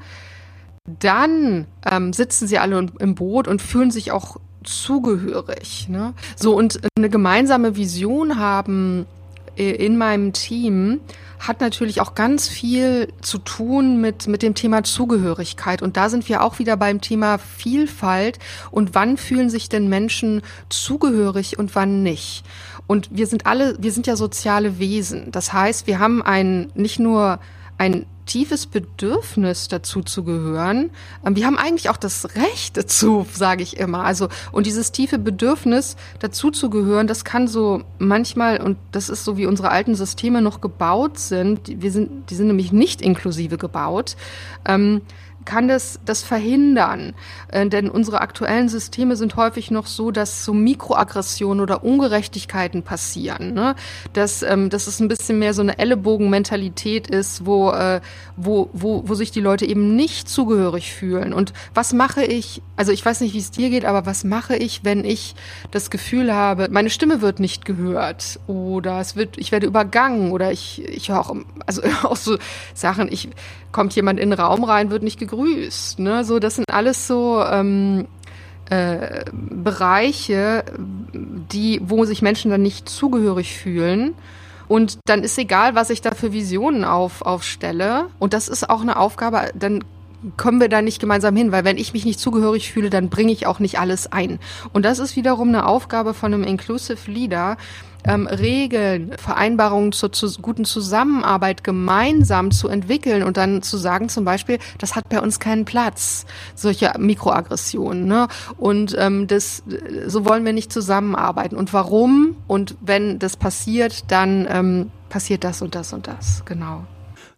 dann 1.00 1.66
ähm, 1.84 2.14
sitzen 2.14 2.48
sie 2.48 2.60
alle 2.60 2.86
im 3.00 3.16
Boot 3.16 3.48
und 3.48 3.64
fühlen 3.64 3.90
sich 3.90 4.12
auch 4.12 4.38
zugehörig. 4.64 5.88
Ne? 5.90 6.14
So 6.36 6.56
und 6.56 6.80
eine 6.96 7.10
gemeinsame 7.10 7.76
Vision 7.76 8.38
haben 8.38 9.08
in 9.56 9.98
meinem 9.98 10.34
Team 10.34 11.02
hat 11.40 11.62
natürlich 11.62 12.02
auch 12.02 12.16
ganz 12.16 12.48
viel 12.48 13.10
zu 13.22 13.38
tun 13.38 14.02
mit, 14.02 14.28
mit 14.28 14.42
dem 14.42 14.56
Thema 14.56 14.84
Zugehörigkeit. 14.84 15.82
Und 15.82 15.98
da 15.98 16.10
sind 16.10 16.28
wir 16.30 16.44
auch 16.44 16.60
wieder 16.60 16.78
beim 16.78 17.02
Thema 17.02 17.38
Vielfalt. 17.38 18.40
Und 18.72 18.96
wann 18.96 19.18
fühlen 19.18 19.50
sich 19.50 19.70
denn 19.70 19.88
Menschen 19.88 20.42
zugehörig 20.70 21.60
und 21.60 21.76
wann 21.76 22.04
nicht? 22.04 22.44
Und 22.88 23.10
wir 23.12 23.28
sind 23.28 23.46
alle, 23.46 23.76
wir 23.80 23.92
sind 23.92 24.08
ja 24.08 24.16
soziale 24.16 24.80
Wesen. 24.80 25.32
Das 25.32 25.54
heißt, 25.54 25.88
wir 25.88 26.00
haben 26.00 26.22
ein, 26.22 26.72
nicht 26.76 27.00
nur 27.00 27.40
ein 27.78 28.06
tiefes 28.26 28.66
Bedürfnis 28.66 29.68
dazu 29.68 30.02
zu 30.02 30.24
gehören. 30.24 30.90
Ähm, 31.26 31.36
wir 31.36 31.46
haben 31.46 31.58
eigentlich 31.58 31.90
auch 31.90 31.98
das 31.98 32.36
Recht 32.36 32.78
dazu, 32.78 33.26
sage 33.32 33.64
ich 33.64 33.78
immer. 33.78 34.04
Also 34.04 34.30
und 34.52 34.66
dieses 34.66 34.92
tiefe 34.92 35.20
Bedürfnis 35.20 35.96
dazu 36.20 36.52
zu 36.52 36.70
gehören, 36.70 37.08
das 37.08 37.24
kann 37.26 37.48
so 37.48 37.84
manchmal 38.00 38.62
und 38.62 38.78
das 38.92 39.10
ist 39.10 39.24
so 39.24 39.38
wie 39.38 39.46
unsere 39.46 39.70
alten 39.70 39.96
Systeme 39.96 40.42
noch 40.42 40.62
gebaut 40.62 41.20
sind. 41.20 41.82
Wir 41.82 41.92
sind, 41.92 42.30
die 42.30 42.36
sind 42.36 42.48
nämlich 42.48 42.72
nicht 42.72 43.02
inklusive 43.02 43.58
gebaut. 43.58 44.16
Ähm, 44.66 45.02
kann 45.46 45.68
das, 45.68 46.00
das 46.06 46.24
verhindern. 46.24 47.14
Äh, 47.50 47.68
denn 47.68 47.90
unsere 47.90 48.22
aktuellen 48.22 48.70
Systeme 48.70 49.16
sind 49.16 49.36
häufig 49.36 49.72
noch 49.72 49.88
so, 49.88 50.12
dass 50.12 50.44
so 50.44 50.54
Mikroaggressionen 50.54 51.62
oder 51.62 51.84
Ungerechtigkeiten 51.84 52.84
passieren. 52.84 53.54
Ne? 53.54 53.76
Dass, 54.14 54.44
ähm, 54.44 54.70
dass 54.70 54.88
es 54.88 55.00
ein 55.00 55.08
bisschen 55.08 55.40
mehr 55.40 55.54
so 55.54 55.62
eine 55.62 55.78
Ellenbogenmentalität 55.78 57.08
ist, 57.08 57.46
wo, 57.46 57.72
äh, 57.72 58.02
wo, 58.36 58.70
wo, 58.74 59.04
wo 59.06 59.14
sich 59.14 59.32
die 59.32 59.42
Leute 59.42 59.66
eben 59.66 59.96
nicht 59.96 60.28
zugehörig 60.28 60.94
fühlen. 60.94 61.34
Und 61.34 61.54
was 61.74 61.94
mache 61.94 62.24
ich, 62.24 62.62
also 62.76 62.92
ich 62.92 63.06
weiß 63.06 63.22
nicht, 63.22 63.34
wie 63.34 63.40
es 63.40 63.52
dir 63.52 63.70
geht, 63.70 63.86
aber 63.86 64.06
was 64.06 64.24
mache 64.24 64.56
ich, 64.56 64.84
wenn 64.84 65.06
ich 65.06 65.36
das 65.72 65.90
Gefühl 65.90 66.34
habe, 66.34 66.68
meine 66.72 66.90
Stimme 66.90 67.22
wird 67.22 67.40
nicht 67.40 67.66
gehört 67.66 68.40
oder 68.48 69.00
es 69.00 69.16
wird, 69.16 69.38
ich 69.38 69.52
werde 69.52 69.68
übergangen 69.68 70.32
oder 70.32 70.52
ich, 70.52 70.84
ich 70.84 71.10
höre 71.10 71.20
auch, 71.20 71.36
also 71.66 71.82
auch 72.04 72.16
so 72.16 72.38
Sachen, 72.74 73.12
ich, 73.12 73.30
kommt 73.76 73.94
jemand 73.94 74.22
in 74.22 74.30
den 74.30 74.40
Raum 74.40 74.64
rein, 74.64 74.90
wird 74.90 75.04
nicht 75.04 75.20
gegrüßt. 75.36 76.00
Ne? 76.00 76.24
So, 76.24 76.40
das 76.40 76.56
sind 76.56 76.66
alles 76.72 77.08
so 77.08 77.44
ähm, 77.44 78.08
äh, 78.70 79.26
Bereiche, 79.32 80.64
die, 81.14 81.82
wo 81.84 82.06
sich 82.06 82.22
Menschen 82.22 82.52
dann 82.52 82.62
nicht 82.62 82.90
zugehörig 82.90 83.58
fühlen. 83.58 84.14
Und 84.68 84.98
dann 85.06 85.24
ist 85.24 85.38
egal, 85.38 85.76
was 85.76 85.92
ich 85.92 86.02
da 86.02 86.12
für 86.12 86.34
Visionen 86.34 86.84
auf, 86.84 87.22
aufstelle. 87.22 88.08
Und 88.18 88.34
das 88.34 88.48
ist 88.48 88.70
auch 88.70 88.82
eine 88.82 88.98
Aufgabe, 88.98 89.52
dann 89.54 89.84
kommen 90.38 90.60
wir 90.60 90.70
da 90.70 90.82
nicht 90.82 91.00
gemeinsam 91.00 91.36
hin, 91.36 91.52
weil 91.52 91.66
wenn 91.66 91.78
ich 91.78 91.94
mich 91.94 92.04
nicht 92.04 92.20
zugehörig 92.20 92.72
fühle, 92.72 92.90
dann 92.90 93.10
bringe 93.10 93.32
ich 93.32 93.46
auch 93.46 93.60
nicht 93.60 93.78
alles 93.78 94.12
ein. 94.12 94.40
Und 94.74 94.84
das 94.84 94.98
ist 94.98 95.16
wiederum 95.16 95.50
eine 95.50 95.68
Aufgabe 95.68 96.16
von 96.16 96.34
einem 96.34 96.44
Inclusive 96.44 97.12
Leader, 97.12 97.58
ähm, 98.06 98.28
Regeln, 98.28 99.12
Vereinbarungen 99.18 99.92
zur 99.92 100.12
zu 100.12 100.32
guten 100.42 100.66
Zusammenarbeit 100.66 101.64
gemeinsam 101.64 102.52
zu 102.52 102.68
entwickeln 102.68 103.24
und 103.24 103.38
dann 103.38 103.62
zu 103.62 103.78
sagen 103.78 104.10
zum 104.10 104.26
Beispiel, 104.26 104.60
das 104.78 104.96
hat 104.96 105.10
bei 105.10 105.20
uns 105.20 105.40
keinen 105.40 105.66
Platz, 105.66 106.26
solche 106.56 106.94
Mikroaggressionen. 106.98 108.06
Ne? 108.06 108.28
Und 108.58 108.96
ähm, 108.98 109.28
das, 109.28 109.64
so 110.08 110.26
wollen 110.26 110.46
wir 110.46 110.54
nicht 110.54 110.72
zusammenarbeiten. 110.72 111.56
Und 111.56 111.74
warum? 111.74 112.38
Und 112.48 112.76
wenn 112.82 113.20
das 113.20 113.38
passiert, 113.38 114.12
dann 114.12 114.48
ähm, 114.50 114.92
passiert 115.10 115.44
das 115.44 115.62
und 115.62 115.76
das 115.76 115.94
und 115.94 116.08
das. 116.08 116.44
Genau. 116.46 116.86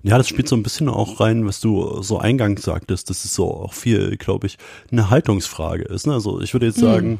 Ja, 0.03 0.17
das 0.17 0.27
spielt 0.27 0.47
so 0.47 0.55
ein 0.55 0.63
bisschen 0.63 0.89
auch 0.89 1.19
rein, 1.19 1.45
was 1.45 1.59
du 1.59 2.01
so 2.01 2.19
eingangs 2.19 2.63
sagtest, 2.63 3.09
dass 3.09 3.25
es 3.25 3.33
so 3.33 3.51
auch 3.51 3.73
viel, 3.73 4.15
glaube 4.17 4.47
ich, 4.47 4.57
eine 4.91 5.09
Haltungsfrage 5.09 5.83
ist. 5.83 6.07
Ne? 6.07 6.13
Also 6.13 6.39
ich 6.39 6.53
würde 6.53 6.67
jetzt 6.67 6.81
hm. 6.81 6.83
sagen, 6.83 7.19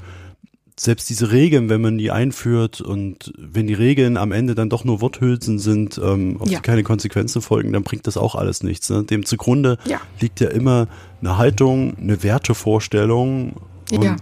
selbst 0.79 1.09
diese 1.09 1.31
Regeln, 1.31 1.69
wenn 1.69 1.81
man 1.81 1.97
die 1.97 2.11
einführt 2.11 2.81
und 2.81 3.33
wenn 3.37 3.65
die 3.65 3.73
Regeln 3.73 4.15
am 4.15 4.31
Ende 4.31 4.53
dann 4.53 4.69
doch 4.69 4.83
nur 4.83 5.01
Worthülsen 5.01 5.57
sind, 5.57 5.99
ähm, 6.03 6.37
auf 6.39 6.49
ja. 6.49 6.59
die 6.59 6.61
keine 6.61 6.83
Konsequenzen 6.83 7.41
folgen, 7.41 7.73
dann 7.73 7.83
bringt 7.83 8.05
das 8.05 8.15
auch 8.15 8.35
alles 8.35 8.61
nichts. 8.61 8.89
Ne? 8.89 9.03
Dem 9.03 9.25
zugrunde 9.25 9.77
ja. 9.85 9.99
liegt 10.19 10.39
ja 10.39 10.49
immer 10.49 10.87
eine 11.19 11.37
Haltung, 11.37 11.97
eine 11.97 12.21
Wertevorstellung 12.21 13.53
und 13.91 14.03
ja. 14.03 14.15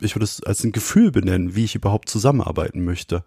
ich 0.00 0.16
würde 0.16 0.24
es 0.24 0.42
als 0.42 0.64
ein 0.64 0.72
Gefühl 0.72 1.12
benennen, 1.12 1.54
wie 1.54 1.64
ich 1.64 1.74
überhaupt 1.74 2.08
zusammenarbeiten 2.08 2.84
möchte. 2.84 3.22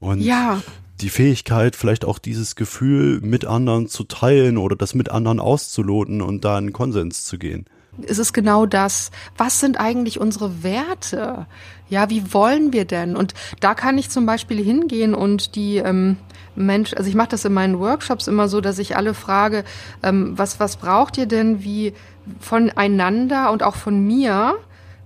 Und 0.00 0.20
ja. 0.20 0.60
die 1.00 1.10
Fähigkeit, 1.10 1.76
vielleicht 1.76 2.04
auch 2.04 2.18
dieses 2.18 2.56
Gefühl 2.56 3.20
mit 3.20 3.44
anderen 3.44 3.86
zu 3.86 4.02
teilen 4.02 4.56
oder 4.58 4.74
das 4.74 4.94
mit 4.94 5.08
anderen 5.08 5.38
auszuloten 5.38 6.20
und 6.20 6.44
da 6.44 6.58
in 6.58 6.72
Konsens 6.72 7.24
zu 7.24 7.38
gehen 7.38 7.66
ist 8.02 8.18
es 8.18 8.32
genau 8.32 8.66
das. 8.66 9.10
Was 9.36 9.60
sind 9.60 9.80
eigentlich 9.80 10.20
unsere 10.20 10.62
Werte? 10.62 11.46
Ja, 11.88 12.10
wie 12.10 12.32
wollen 12.32 12.72
wir 12.72 12.84
denn? 12.84 13.16
Und 13.16 13.34
da 13.60 13.74
kann 13.74 13.98
ich 13.98 14.10
zum 14.10 14.26
Beispiel 14.26 14.62
hingehen 14.62 15.14
und 15.14 15.54
die 15.54 15.78
ähm, 15.78 16.16
Mensch, 16.54 16.94
also 16.94 17.08
ich 17.08 17.14
mache 17.14 17.28
das 17.28 17.44
in 17.44 17.52
meinen 17.52 17.78
Workshops 17.78 18.26
immer 18.26 18.48
so, 18.48 18.60
dass 18.60 18.78
ich 18.78 18.96
alle 18.96 19.14
frage, 19.14 19.64
ähm, 20.02 20.36
was 20.36 20.60
was 20.60 20.76
braucht 20.76 21.16
ihr 21.16 21.26
denn 21.26 21.62
wie 21.62 21.94
voneinander 22.40 23.50
und 23.50 23.62
auch 23.62 23.76
von 23.76 24.06
mir, 24.06 24.56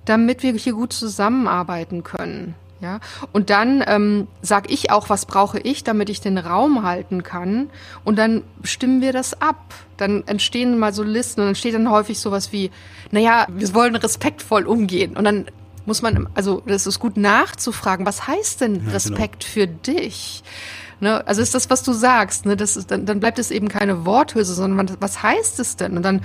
damit 0.05 0.43
wir 0.43 0.53
hier 0.55 0.73
gut 0.73 0.93
zusammenarbeiten 0.93 2.03
können? 2.03 2.55
Ja, 2.83 2.99
und 3.31 3.49
dann 3.49 3.85
ähm, 3.87 4.27
sag 4.41 4.69
ich 4.69 4.91
auch, 4.91 5.09
was 5.09 5.25
brauche 5.25 5.61
ich, 5.61 5.85
damit 5.85 6.11
ich 6.11 6.21
den 6.21 6.37
Raum 6.37 6.83
halten 6.83 7.23
kann. 7.23 7.71
Und 8.03 8.19
dann 8.19 8.43
stimmen 8.65 9.01
wir 9.01 9.13
das 9.13 9.41
ab. 9.41 9.73
Dann 9.99 10.25
entstehen 10.27 10.77
mal 10.81 10.93
so 10.93 11.05
Listen 11.05 11.43
und 11.43 11.47
dann 11.47 11.55
steht 11.55 11.75
dann 11.75 11.89
häufig 11.89 12.19
sowas 12.19 12.51
wie, 12.51 12.73
naja, 13.13 13.47
wir 13.49 13.73
wollen 13.73 13.95
respektvoll 13.95 14.67
umgehen. 14.67 15.17
Und 15.17 15.23
dann 15.23 15.47
muss 15.87 16.03
man, 16.03 16.29
also 16.35 16.61
das 16.67 16.89
ist 16.89 16.99
gut 16.99 17.17
nachzufragen, 17.17 18.05
was 18.05 18.27
heißt 18.27 18.63
denn 18.63 18.81
genau. 18.81 18.91
Respekt 18.91 19.45
ja, 19.45 19.65
genau. 19.65 19.71
für 19.85 19.93
dich? 19.93 20.43
Ne? 21.03 21.27
Also 21.27 21.43
ist 21.43 21.53
das, 21.53 21.69
was 21.69 21.83
du 21.83 21.93
sagst, 21.93 22.47
ne? 22.47 22.57
das 22.57 22.77
ist, 22.77 22.93
dann, 22.93 23.07
dann 23.07 23.19
bleibt 23.19 23.41
es 23.41 23.51
eben 23.51 23.67
keine 23.67 24.07
Worthülse, 24.07 24.55
sondern 24.55 24.97
was 25.01 25.21
heißt 25.21 25.59
es 25.59 25.75
denn? 25.75 25.97
Und 25.97 26.05
dann, 26.05 26.21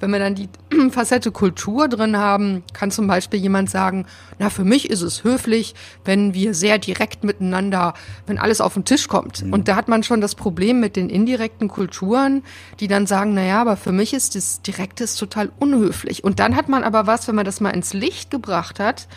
wenn 0.00 0.10
wir 0.10 0.18
dann 0.18 0.34
die 0.34 0.48
Facette 0.90 1.30
Kultur 1.30 1.86
drin 1.86 2.16
haben, 2.16 2.64
kann 2.72 2.90
zum 2.90 3.06
Beispiel 3.06 3.40
jemand 3.40 3.68
sagen, 3.68 4.06
na, 4.38 4.48
für 4.48 4.64
mich 4.64 4.88
ist 4.88 5.02
es 5.02 5.22
höflich, 5.22 5.74
wenn 6.06 6.32
wir 6.32 6.54
sehr 6.54 6.78
direkt 6.78 7.24
miteinander, 7.24 7.92
wenn 8.26 8.38
alles 8.38 8.62
auf 8.62 8.72
den 8.72 8.86
Tisch 8.86 9.06
kommt. 9.06 9.44
Mhm. 9.44 9.52
Und 9.52 9.68
da 9.68 9.76
hat 9.76 9.88
man 9.88 10.02
schon 10.02 10.22
das 10.22 10.34
Problem 10.34 10.80
mit 10.80 10.96
den 10.96 11.10
indirekten 11.10 11.68
Kulturen, 11.68 12.42
die 12.80 12.88
dann 12.88 13.06
sagen, 13.06 13.34
na 13.34 13.44
ja, 13.44 13.60
aber 13.60 13.76
für 13.76 13.92
mich 13.92 14.14
ist 14.14 14.34
das 14.34 14.62
Direkte 14.62 15.04
ist 15.04 15.16
total 15.16 15.52
unhöflich. 15.58 16.24
Und 16.24 16.40
dann 16.40 16.56
hat 16.56 16.70
man 16.70 16.84
aber 16.84 17.06
was, 17.06 17.28
wenn 17.28 17.34
man 17.34 17.44
das 17.44 17.60
mal 17.60 17.68
ins 17.68 17.92
Licht 17.92 18.30
gebracht 18.30 18.80
hat, 18.80 19.08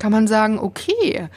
kann 0.00 0.10
man 0.10 0.26
sagen, 0.26 0.58
okay, 0.58 1.28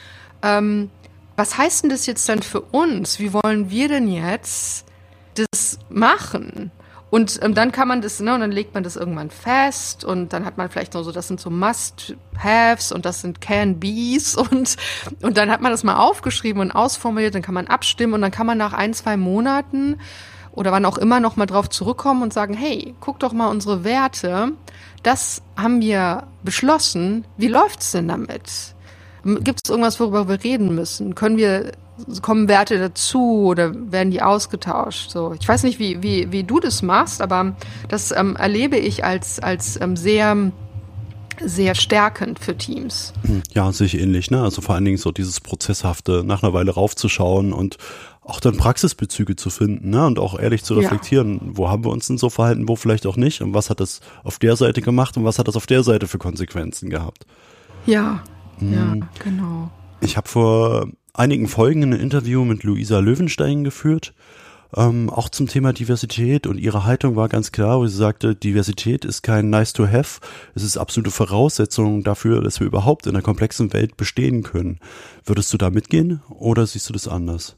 ähm, 0.42 0.90
was 1.38 1.56
heißt 1.56 1.84
denn 1.84 1.90
das 1.90 2.06
jetzt 2.06 2.28
dann 2.28 2.42
für 2.42 2.60
uns? 2.60 3.20
Wie 3.20 3.32
wollen 3.32 3.70
wir 3.70 3.86
denn 3.86 4.08
jetzt 4.08 4.84
das 5.34 5.78
machen? 5.88 6.72
Und 7.10 7.38
ähm, 7.42 7.54
dann 7.54 7.70
kann 7.70 7.86
man 7.86 8.02
das, 8.02 8.18
ne, 8.18 8.34
und 8.34 8.40
dann 8.40 8.50
legt 8.50 8.74
man 8.74 8.82
das 8.82 8.96
irgendwann 8.96 9.30
fest 9.30 10.04
und 10.04 10.32
dann 10.32 10.44
hat 10.44 10.58
man 10.58 10.68
vielleicht 10.68 10.94
noch 10.94 11.04
so, 11.04 11.12
das 11.12 11.28
sind 11.28 11.40
so 11.40 11.48
Must-Haves 11.48 12.90
und 12.90 13.06
das 13.06 13.20
sind 13.20 13.40
Can-Bees 13.40 14.34
und, 14.50 14.76
und 15.22 15.36
dann 15.36 15.50
hat 15.50 15.60
man 15.60 15.70
das 15.70 15.84
mal 15.84 15.96
aufgeschrieben 15.96 16.60
und 16.60 16.72
ausformuliert, 16.72 17.36
dann 17.36 17.42
kann 17.42 17.54
man 17.54 17.68
abstimmen 17.68 18.14
und 18.14 18.20
dann 18.20 18.32
kann 18.32 18.46
man 18.46 18.58
nach 18.58 18.72
ein, 18.72 18.92
zwei 18.92 19.16
Monaten 19.16 20.00
oder 20.50 20.72
wann 20.72 20.84
auch 20.84 20.98
immer 20.98 21.20
noch 21.20 21.36
mal 21.36 21.46
drauf 21.46 21.70
zurückkommen 21.70 22.22
und 22.22 22.32
sagen, 22.32 22.52
hey, 22.52 22.96
guck 22.98 23.20
doch 23.20 23.32
mal 23.32 23.46
unsere 23.46 23.84
Werte, 23.84 24.52
das 25.04 25.40
haben 25.56 25.80
wir 25.80 26.26
beschlossen, 26.42 27.24
wie 27.36 27.48
läuft's 27.48 27.92
denn 27.92 28.08
damit? 28.08 28.74
Gibt 29.24 29.60
es 29.64 29.70
irgendwas, 29.70 29.98
worüber 30.00 30.28
wir 30.28 30.42
reden 30.42 30.74
müssen? 30.74 31.14
Können 31.14 31.36
wir, 31.36 31.72
kommen 32.22 32.48
Werte 32.48 32.78
dazu 32.78 33.46
oder 33.46 33.72
werden 33.92 34.10
die 34.10 34.22
ausgetauscht? 34.22 35.10
So, 35.10 35.34
ich 35.38 35.48
weiß 35.48 35.64
nicht, 35.64 35.78
wie, 35.78 36.02
wie, 36.02 36.30
wie 36.32 36.44
du 36.44 36.60
das 36.60 36.82
machst, 36.82 37.20
aber 37.20 37.56
das 37.88 38.12
ähm, 38.12 38.36
erlebe 38.36 38.76
ich 38.76 39.04
als, 39.04 39.40
als 39.40 39.80
ähm, 39.80 39.96
sehr, 39.96 40.52
sehr 41.44 41.74
stärkend 41.74 42.38
für 42.38 42.56
Teams. 42.56 43.12
Ja, 43.52 43.72
sehe 43.72 43.86
ich 43.86 44.00
ähnlich, 44.00 44.30
ne? 44.30 44.42
Also 44.42 44.60
vor 44.60 44.74
allen 44.74 44.84
Dingen 44.84 44.98
so 44.98 45.12
dieses 45.12 45.40
Prozesshafte, 45.40 46.22
nach 46.24 46.42
einer 46.42 46.52
Weile 46.52 46.72
raufzuschauen 46.72 47.52
und 47.52 47.76
auch 48.22 48.40
dann 48.40 48.58
Praxisbezüge 48.58 49.36
zu 49.36 49.48
finden, 49.48 49.90
ne? 49.90 50.06
Und 50.06 50.18
auch 50.18 50.38
ehrlich 50.38 50.62
zu 50.62 50.74
reflektieren, 50.74 51.34
ja. 51.34 51.40
wo 51.56 51.68
haben 51.70 51.84
wir 51.84 51.90
uns 51.90 52.06
denn 52.08 52.18
so 52.18 52.28
verhalten, 52.28 52.68
wo 52.68 52.76
vielleicht 52.76 53.06
auch 53.06 53.16
nicht 53.16 53.40
und 53.40 53.54
was 53.54 53.70
hat 53.70 53.80
das 53.80 54.00
auf 54.22 54.38
der 54.38 54.54
Seite 54.56 54.82
gemacht 54.82 55.16
und 55.16 55.24
was 55.24 55.38
hat 55.38 55.48
das 55.48 55.56
auf 55.56 55.66
der 55.66 55.82
Seite 55.82 56.06
für 56.06 56.18
Konsequenzen 56.18 56.90
gehabt. 56.90 57.24
Ja, 57.86 58.22
ja, 58.60 58.92
hm. 58.92 59.04
genau. 59.18 59.70
Ich 60.00 60.16
habe 60.16 60.28
vor 60.28 60.88
einigen 61.14 61.48
Folgen 61.48 61.82
ein 61.82 61.92
Interview 61.92 62.44
mit 62.44 62.62
Luisa 62.62 63.00
Löwenstein 63.00 63.64
geführt, 63.64 64.14
ähm, 64.76 65.08
auch 65.08 65.28
zum 65.28 65.46
Thema 65.46 65.72
Diversität 65.72 66.46
und 66.46 66.58
ihre 66.58 66.84
Haltung 66.84 67.16
war 67.16 67.28
ganz 67.28 67.52
klar, 67.52 67.78
wo 67.78 67.86
sie 67.86 67.96
sagte, 67.96 68.34
Diversität 68.34 69.04
ist 69.04 69.22
kein 69.22 69.48
nice 69.48 69.72
to 69.72 69.86
have, 69.86 70.20
es 70.54 70.62
ist 70.62 70.76
absolute 70.76 71.10
Voraussetzung 71.10 72.04
dafür, 72.04 72.42
dass 72.42 72.60
wir 72.60 72.66
überhaupt 72.66 73.06
in 73.06 73.14
einer 73.14 73.22
komplexen 73.22 73.72
Welt 73.72 73.96
bestehen 73.96 74.42
können. 74.42 74.78
Würdest 75.24 75.52
du 75.52 75.58
da 75.58 75.70
mitgehen 75.70 76.20
oder 76.28 76.66
siehst 76.66 76.88
du 76.88 76.92
das 76.92 77.08
anders? 77.08 77.56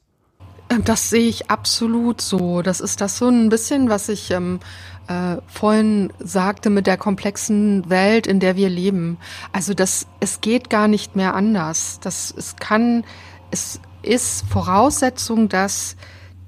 Ähm, 0.71 0.85
das 0.85 1.11
sehe 1.11 1.29
ich 1.29 1.51
absolut 1.51 2.21
so. 2.21 2.63
Das 2.63 2.81
ist 2.81 3.01
das 3.01 3.19
so 3.19 3.29
ein 3.29 3.49
bisschen, 3.49 3.91
was 3.91 4.09
ich 4.09 4.31
ähm, 4.31 4.61
äh, 5.09 5.37
vorhin 5.47 6.13
sagte 6.21 6.71
mit 6.71 6.87
der 6.87 6.97
komplexen 6.97 7.91
Welt, 7.91 8.27
in 8.27 8.41
der 8.41 8.57
wir 8.57 8.71
leben. 8.71 9.19
Also 9.53 9.75
das, 9.75 10.07
es 10.21 10.41
geht 10.41 10.71
gar 10.71 10.89
nicht 10.89 11.17
mehr 11.17 11.35
anders. 11.35 11.99
Das, 12.01 12.33
es 12.37 12.57
kann, 12.57 13.05
es 13.51 13.81
ist 14.03 14.47
Voraussetzung, 14.49 15.49
dass 15.49 15.97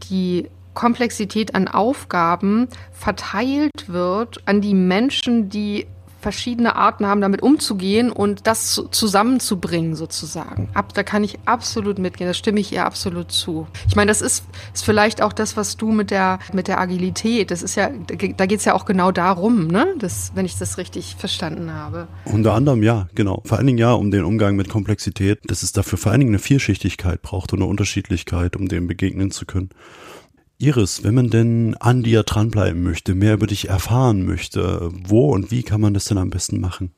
die 0.09 0.49
Komplexität 0.75 1.55
an 1.55 1.69
Aufgaben 1.69 2.69
verteilt 2.93 3.89
wird 3.89 4.43
an 4.47 4.63
die 4.63 4.75
Menschen, 4.75 5.51
die 5.51 5.87
verschiedene 6.23 6.77
Arten 6.77 7.07
haben, 7.07 7.21
damit 7.21 7.43
umzugehen 7.43 8.11
und 8.11 8.47
das 8.47 8.83
zusammenzubringen 8.91 9.95
sozusagen. 9.95 10.69
Ab, 10.73 10.95
da 10.95 11.03
kann 11.03 11.25
ich 11.25 11.39
absolut 11.45 11.99
mitgehen, 11.99 12.29
da 12.29 12.35
stimme 12.35 12.61
ich 12.61 12.73
ihr 12.73 12.87
absolut 12.87 13.33
zu. 13.33 13.67
Ich 13.89 13.97
meine, 13.97 14.11
das 14.11 14.23
ist, 14.23 14.45
ist 14.73 14.85
vielleicht 14.85 15.21
auch 15.21 15.33
das, 15.33 15.57
was 15.57 15.77
du 15.77 15.91
mit 15.91 16.11
der, 16.11 16.39
mit 16.53 16.69
der 16.69 16.81
Agilität, 16.81 17.51
das 17.51 17.63
ist 17.63 17.75
ja, 17.75 17.91
da 17.91 18.47
geht 18.47 18.59
es 18.59 18.65
ja 18.65 18.75
auch 18.75 18.85
genau 18.85 19.13
darum, 19.13 19.67
ne? 19.67 19.95
Das, 19.99 20.33
wenn 20.35 20.47
ich 20.47 20.57
das 20.57 20.79
richtig 20.79 21.17
verstanden 21.19 21.73
habe. 21.73 22.07
Unter 22.25 22.55
anderem 22.55 22.83
ja, 22.83 23.09
genau. 23.15 23.43
Vor 23.45 23.59
allen 23.59 23.67
Dingen 23.67 23.79
ja 23.79 23.93
um 23.93 24.11
den 24.11 24.25
Umgang 24.25 24.57
mit 24.57 24.69
Komplexität, 24.69 25.41
dass 25.45 25.63
es 25.63 25.73
dafür 25.73 25.99
vor 25.99 26.13
allen 26.13 26.21
Dingen 26.21 26.31
eine 26.31 26.39
Vielschichtigkeit 26.39 27.23
braucht 27.23 27.53
und 27.53 27.61
eine 27.61 27.69
Unterschiedlichkeit, 27.69 28.57
um 28.57 28.69
dem 28.69 28.87
begegnen 28.87 29.31
zu 29.31 29.45
können. 29.45 29.71
Iris, 30.63 31.03
wenn 31.03 31.15
man 31.15 31.29
denn 31.29 31.75
an 31.81 32.05
dir 32.05 32.23
dranbleiben 32.23 32.85
möchte, 32.85 33.17
mehr 33.17 33.35
über 33.35 33.49
dich 33.49 33.69
erfahren 33.69 34.25
möchte, 34.25 34.91
wo 34.93 35.33
und 35.33 35.51
wie 35.51 35.65
kann 35.65 35.81
man 35.81 35.93
das 35.93 36.05
denn 36.05 36.19
am 36.19 36.31
besten 36.31 36.61
machen? 36.61 36.93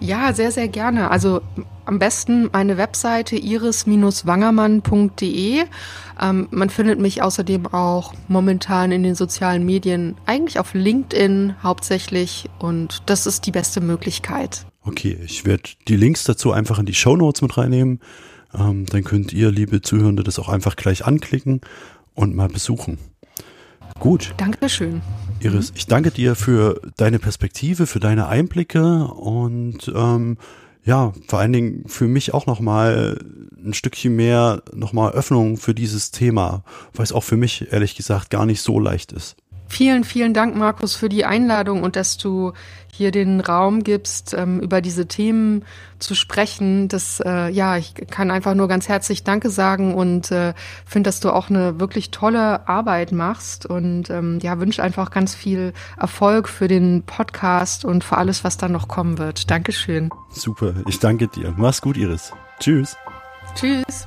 Ja, 0.00 0.32
sehr, 0.32 0.50
sehr 0.50 0.66
gerne. 0.66 1.12
Also 1.12 1.42
am 1.84 2.00
besten 2.00 2.50
meine 2.52 2.76
Webseite 2.76 3.36
iris-wangermann.de. 3.36 5.64
Ähm, 6.20 6.48
man 6.50 6.70
findet 6.70 6.98
mich 6.98 7.22
außerdem 7.22 7.68
auch 7.68 8.14
momentan 8.26 8.90
in 8.90 9.04
den 9.04 9.14
sozialen 9.14 9.64
Medien, 9.64 10.16
eigentlich 10.26 10.58
auf 10.58 10.74
LinkedIn 10.74 11.54
hauptsächlich 11.62 12.50
und 12.58 13.04
das 13.06 13.28
ist 13.28 13.46
die 13.46 13.52
beste 13.52 13.80
Möglichkeit. 13.80 14.66
Okay, 14.82 15.16
ich 15.24 15.46
werde 15.46 15.70
die 15.86 15.96
Links 15.96 16.24
dazu 16.24 16.50
einfach 16.50 16.80
in 16.80 16.86
die 16.86 16.94
Show 16.94 17.16
Notes 17.16 17.42
mit 17.42 17.56
reinnehmen. 17.56 18.00
Ähm, 18.52 18.86
dann 18.86 19.04
könnt 19.04 19.32
ihr, 19.32 19.52
liebe 19.52 19.82
Zuhörende, 19.82 20.24
das 20.24 20.40
auch 20.40 20.48
einfach 20.48 20.74
gleich 20.74 21.04
anklicken 21.04 21.60
und 22.20 22.36
mal 22.36 22.48
besuchen. 22.48 22.98
Gut. 23.98 24.34
Dankeschön. 24.36 25.00
Iris, 25.40 25.72
ich 25.74 25.86
danke 25.86 26.10
dir 26.10 26.34
für 26.34 26.80
deine 26.96 27.18
Perspektive, 27.18 27.86
für 27.86 27.98
deine 27.98 28.28
Einblicke 28.28 29.06
und 29.06 29.90
ähm, 29.94 30.36
ja, 30.84 31.12
vor 31.26 31.38
allen 31.38 31.52
Dingen 31.52 31.84
für 31.86 32.06
mich 32.06 32.34
auch 32.34 32.46
nochmal 32.46 33.18
ein 33.62 33.74
Stückchen 33.74 34.16
mehr 34.16 34.62
nochmal 34.74 35.12
Öffnung 35.12 35.56
für 35.56 35.74
dieses 35.74 36.10
Thema, 36.10 36.62
weil 36.94 37.04
es 37.04 37.12
auch 37.12 37.24
für 37.24 37.36
mich 37.36 37.72
ehrlich 37.72 37.96
gesagt 37.96 38.30
gar 38.30 38.44
nicht 38.44 38.60
so 38.60 38.78
leicht 38.78 39.12
ist. 39.12 39.36
Vielen, 39.68 40.04
vielen 40.04 40.34
Dank, 40.34 40.56
Markus, 40.56 40.96
für 40.96 41.08
die 41.08 41.24
Einladung 41.24 41.82
und 41.82 41.96
dass 41.96 42.16
du 42.18 42.52
hier 43.00 43.12
den 43.12 43.40
Raum 43.40 43.82
gibst, 43.82 44.34
ähm, 44.34 44.60
über 44.60 44.82
diese 44.82 45.06
Themen 45.06 45.64
zu 45.98 46.14
sprechen. 46.14 46.86
Das, 46.88 47.18
äh, 47.24 47.48
ja, 47.48 47.78
ich 47.78 47.94
kann 48.10 48.30
einfach 48.30 48.54
nur 48.54 48.68
ganz 48.68 48.90
herzlich 48.90 49.24
Danke 49.24 49.48
sagen 49.48 49.94
und 49.94 50.30
äh, 50.30 50.52
finde, 50.84 51.08
dass 51.08 51.20
du 51.20 51.30
auch 51.30 51.48
eine 51.48 51.80
wirklich 51.80 52.10
tolle 52.10 52.68
Arbeit 52.68 53.12
machst 53.12 53.64
und 53.64 54.10
ähm, 54.10 54.38
ja, 54.42 54.60
wünsche 54.60 54.82
einfach 54.82 55.10
ganz 55.10 55.34
viel 55.34 55.72
Erfolg 55.98 56.46
für 56.46 56.68
den 56.68 57.02
Podcast 57.04 57.86
und 57.86 58.04
für 58.04 58.18
alles, 58.18 58.44
was 58.44 58.58
dann 58.58 58.72
noch 58.72 58.86
kommen 58.86 59.16
wird. 59.16 59.50
Dankeschön. 59.50 60.10
Super, 60.28 60.74
ich 60.86 60.98
danke 60.98 61.26
dir. 61.26 61.54
Mach's 61.56 61.80
gut, 61.80 61.96
Iris. 61.96 62.32
Tschüss. 62.58 62.98
Tschüss. 63.54 64.06